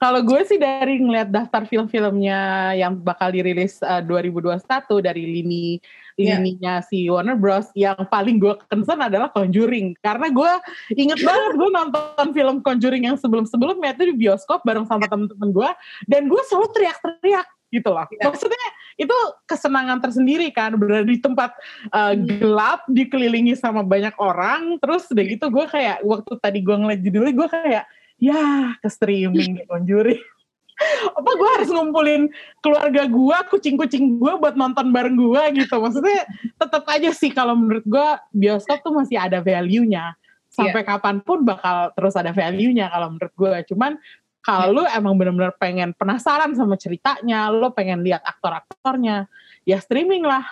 Kalau 0.00 0.24
gue 0.24 0.40
sih 0.48 0.56
dari 0.56 0.96
ngeliat 0.96 1.28
daftar 1.28 1.68
film-filmnya 1.68 2.72
yang 2.72 2.96
bakal 2.96 3.28
dirilis 3.28 3.84
uh, 3.84 4.00
2021 4.00 4.64
dari 5.04 5.28
lini 5.28 5.76
Iya. 6.20 6.36
lininya 6.36 6.74
si 6.84 7.08
Warner 7.08 7.36
Bros. 7.36 7.72
Yang 7.72 8.04
paling 8.12 8.36
gue 8.36 8.54
concern 8.68 9.00
adalah 9.00 9.32
Conjuring. 9.32 9.96
Karena 10.04 10.28
gue 10.28 10.52
inget 10.96 11.20
banget 11.24 11.52
gue 11.56 11.70
nonton 11.72 12.26
film 12.36 12.56
Conjuring 12.60 13.08
yang 13.08 13.16
sebelum-sebelumnya 13.16 13.96
itu 13.96 14.12
di 14.12 14.14
bioskop 14.28 14.60
bareng 14.62 14.84
sama 14.84 15.08
temen-temen 15.08 15.48
gue. 15.50 15.70
Dan 16.04 16.28
gue 16.28 16.40
selalu 16.44 16.68
teriak-teriak 16.76 17.48
gitu 17.70 17.88
loh. 17.88 18.06
Iya. 18.10 18.28
Maksudnya 18.28 18.66
itu 19.00 19.16
kesenangan 19.48 19.96
tersendiri 20.04 20.52
kan 20.52 20.76
berada 20.76 21.08
di 21.08 21.16
tempat 21.16 21.56
uh, 21.88 22.12
gelap 22.12 22.84
dikelilingi 22.84 23.56
sama 23.56 23.80
banyak 23.80 24.12
orang. 24.20 24.76
Terus 24.76 25.08
udah 25.08 25.24
gitu 25.24 25.46
gue 25.48 25.64
kayak 25.72 26.04
waktu 26.04 26.32
tadi 26.36 26.60
gue 26.60 26.76
ngeliat 26.76 27.00
judulnya 27.00 27.32
gue 27.32 27.48
kayak 27.48 27.84
ya 28.20 28.76
ke 28.76 28.88
streaming 28.92 29.56
di 29.56 29.64
Conjuring. 29.64 30.20
Apa 31.18 31.30
gue 31.32 31.50
harus 31.60 31.68
ngumpulin 31.72 32.28
keluarga 32.60 33.08
gue, 33.08 33.38
kucing-kucing 33.52 34.20
gue 34.20 34.32
buat 34.36 34.56
nonton 34.56 34.92
bareng 34.92 35.16
gue 35.16 35.64
gitu. 35.64 35.80
Maksudnya 35.80 36.28
tetap 36.60 36.84
aja 36.84 37.10
sih 37.16 37.32
kalau 37.32 37.56
menurut 37.56 37.84
gue 37.88 38.08
bioskop 38.36 38.84
tuh 38.84 38.92
masih 38.92 39.16
ada 39.16 39.40
value-nya. 39.40 40.12
Sampai 40.50 40.82
kapan 40.84 41.24
pun 41.24 41.46
bakal 41.46 41.94
terus 41.96 42.12
ada 42.20 42.36
value-nya 42.36 42.92
kalau 42.92 43.16
menurut 43.16 43.32
gue. 43.32 43.56
Cuman 43.72 43.96
kalau 44.40 44.72
lu 44.72 44.82
emang 44.88 45.14
bener-bener 45.20 45.52
pengen 45.60 45.92
penasaran 45.92 46.52
sama 46.56 46.74
ceritanya, 46.80 47.52
lu 47.52 47.68
pengen 47.76 48.00
lihat 48.00 48.24
aktor-aktornya, 48.24 49.28
ya 49.68 49.78
streaming 49.80 50.24
lah. 50.24 50.44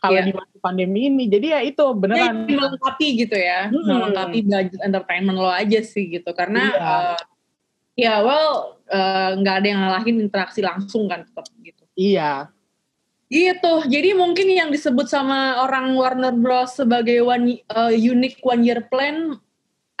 Kalau 0.00 0.20
Iya. 0.20 0.28
di 0.28 0.32
masa 0.36 0.56
pandemi 0.60 1.08
ini, 1.08 1.24
jadi 1.32 1.46
ya 1.56 1.60
itu 1.64 1.80
Ya, 1.80 1.96
beneran. 1.96 2.44
melengkapi 2.44 3.08
gitu 3.24 3.36
ya, 3.36 3.72
Hmm. 3.72 3.84
melengkapi 3.88 4.38
budget 4.44 4.80
entertainment 4.84 5.38
lo 5.40 5.48
aja 5.48 5.80
sih 5.80 6.08
gitu. 6.12 6.28
Karena 6.36 6.62
Iya. 6.72 6.84
eh, 6.84 7.20
ya 8.04 8.14
well 8.20 8.76
eh, 8.84 9.30
nggak 9.40 9.54
ada 9.64 9.66
yang 9.72 9.80
ngalahin 9.80 10.16
interaksi 10.20 10.60
langsung 10.60 11.08
kan 11.08 11.24
tetap 11.24 11.48
gitu. 11.64 11.84
Iya, 11.96 12.52
Gitu. 13.32 13.74
Jadi 13.88 14.12
mungkin 14.14 14.46
yang 14.52 14.68
disebut 14.70 15.08
sama 15.08 15.64
orang 15.64 15.96
Warner 15.96 16.36
Bros 16.36 16.76
sebagai 16.76 17.24
one 17.24 17.58
uh, 17.72 17.90
unique 17.90 18.38
one 18.44 18.62
year 18.62 18.84
plan, 18.86 19.40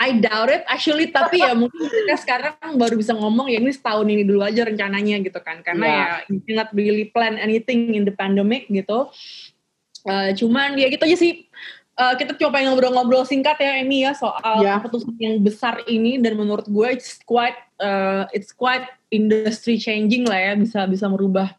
I 0.04 0.20
doubt 0.20 0.52
it 0.52 0.62
actually. 0.68 1.08
Tapi 1.08 1.40
ya 1.40 1.56
mungkin 1.56 1.80
kita 1.80 2.20
sekarang 2.20 2.76
baru 2.76 2.94
bisa 3.00 3.16
ngomong 3.16 3.48
ya 3.48 3.56
ini 3.56 3.72
setahun 3.72 4.04
ini 4.04 4.22
dulu 4.28 4.44
aja 4.44 4.68
rencananya 4.68 5.24
gitu 5.24 5.40
kan. 5.40 5.64
Karena 5.64 5.86
Iya. 5.88 5.96
ya 5.96 6.16
you 6.28 6.38
cannot 6.44 6.70
really 6.76 7.08
plan 7.08 7.40
anything 7.40 7.96
in 7.96 8.04
the 8.04 8.12
pandemic 8.12 8.68
gitu. 8.68 9.08
Uh, 10.04 10.30
cuman 10.36 10.76
ya 10.76 10.92
gitu 10.92 11.02
aja 11.08 11.16
sih. 11.16 11.48
Uh, 11.94 12.10
kita 12.18 12.34
coba 12.34 12.58
ngobrol-ngobrol 12.58 13.22
singkat 13.22 13.54
ya 13.62 13.78
Amy 13.78 14.02
ya 14.02 14.18
soal 14.18 14.66
Ya. 14.66 14.82
keputusan 14.82 15.14
yang 15.14 15.38
besar 15.38 15.78
ini 15.86 16.18
dan 16.18 16.34
menurut 16.34 16.66
gue 16.66 16.88
it's 16.90 17.22
quite 17.22 17.54
uh, 17.78 18.26
it's 18.34 18.50
quite 18.50 18.82
industry 19.14 19.78
changing 19.78 20.26
lah 20.26 20.34
ya 20.34 20.52
bisa 20.58 20.90
bisa 20.90 21.06
merubah 21.06 21.54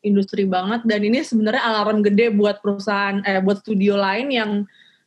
industri 0.00 0.48
banget 0.48 0.88
dan 0.88 1.04
ini 1.04 1.20
sebenarnya 1.20 1.60
alarm 1.60 2.00
gede 2.00 2.32
buat 2.32 2.64
perusahaan 2.64 3.20
eh 3.28 3.44
buat 3.44 3.60
studio 3.60 4.00
lain 4.00 4.32
yang 4.32 4.50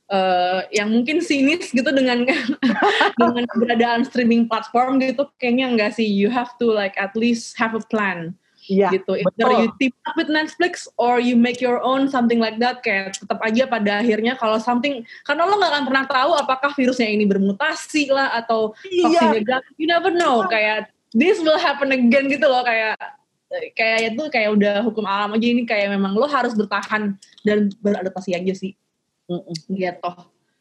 eh, 0.07 0.59
yang 0.71 0.89
mungkin 0.91 1.19
sinis 1.19 1.71
gitu 1.71 1.87
dengan 1.91 2.23
dengan 3.19 3.43
keberadaan 3.47 4.07
streaming 4.07 4.47
platform 4.47 4.99
gitu 5.03 5.27
kayaknya 5.39 5.65
enggak 5.71 5.91
sih. 5.95 6.07
You 6.07 6.31
have 6.31 6.55
to 6.63 6.67
like 6.71 6.95
at 6.95 7.13
least 7.13 7.55
have 7.59 7.75
a 7.75 7.83
plan 7.91 8.35
iya. 8.69 8.91
gitu. 8.93 9.17
Either 9.17 9.47
betul. 9.47 9.59
you 9.63 9.69
team 9.79 9.93
up 10.05 10.15
with 10.15 10.29
Netflix 10.29 10.85
or 10.99 11.17
you 11.19 11.35
make 11.35 11.59
your 11.63 11.79
own 11.81 12.11
something 12.11 12.37
like 12.37 12.59
that. 12.59 12.83
Kayak 12.83 13.17
tetap 13.17 13.39
aja 13.41 13.63
pada 13.65 14.03
akhirnya 14.03 14.35
kalau 14.35 14.59
something 14.59 15.03
karena 15.23 15.43
lo 15.47 15.55
nggak 15.57 15.71
akan 15.73 15.83
pernah 15.87 16.05
tahu 16.05 16.31
apakah 16.37 16.71
virusnya 16.75 17.09
ini 17.09 17.25
bermutasi 17.25 18.11
lah 18.11 18.35
atau 18.37 18.75
Iya, 18.87 19.33
vaksinnya 19.33 19.59
you 19.79 19.87
never 19.87 20.11
know. 20.11 20.45
Kayak 20.47 20.91
this 21.15 21.39
will 21.41 21.59
happen 21.59 21.91
again 21.95 22.27
gitu 22.27 22.45
loh. 22.45 22.61
Kayak 22.63 22.99
kayak 23.79 24.13
itu 24.13 24.23
kayak 24.27 24.49
udah 24.59 24.75
hukum 24.83 25.07
alam 25.07 25.35
aja 25.35 25.47
ini. 25.47 25.63
Kayak 25.63 25.95
memang 25.95 26.13
lo 26.13 26.27
harus 26.27 26.53
bertahan 26.53 27.15
dan 27.47 27.71
beradaptasi 27.79 28.35
aja 28.35 28.53
sih 28.53 28.75
Mm-mm, 29.27 29.55
gitu 29.75 30.11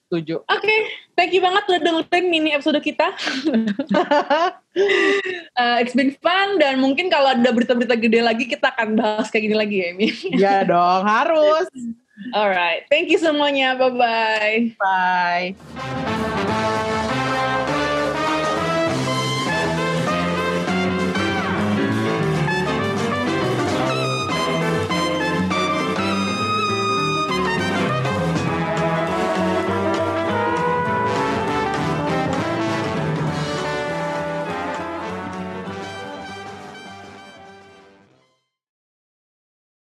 setuju. 0.07 0.47
Oke, 0.47 0.75
thank 1.19 1.35
you 1.35 1.43
banget 1.43 1.67
udah 1.67 1.81
dengerin 1.83 2.25
mini 2.31 2.55
episode 2.55 2.79
kita. 2.79 3.11
Uh, 5.59 5.77
it's 5.83 5.99
been 5.99 6.15
fun 6.23 6.63
dan 6.63 6.79
mungkin 6.79 7.11
kalau 7.11 7.35
ada 7.35 7.51
berita-berita 7.51 7.99
gede 7.99 8.23
lagi 8.23 8.47
kita 8.47 8.71
akan 8.71 8.95
bahas 8.95 9.27
kayak 9.35 9.51
gini 9.51 9.57
lagi 9.59 9.77
ya, 9.83 9.87
Emi. 9.91 10.09
Iya 10.31 10.55
dong, 10.63 11.03
harus. 11.03 11.67
Alright, 12.33 12.87
thank 12.87 13.11
you 13.11 13.19
semuanya. 13.19 13.75
Bye-bye. 13.75 14.79
Bye. 14.79 15.59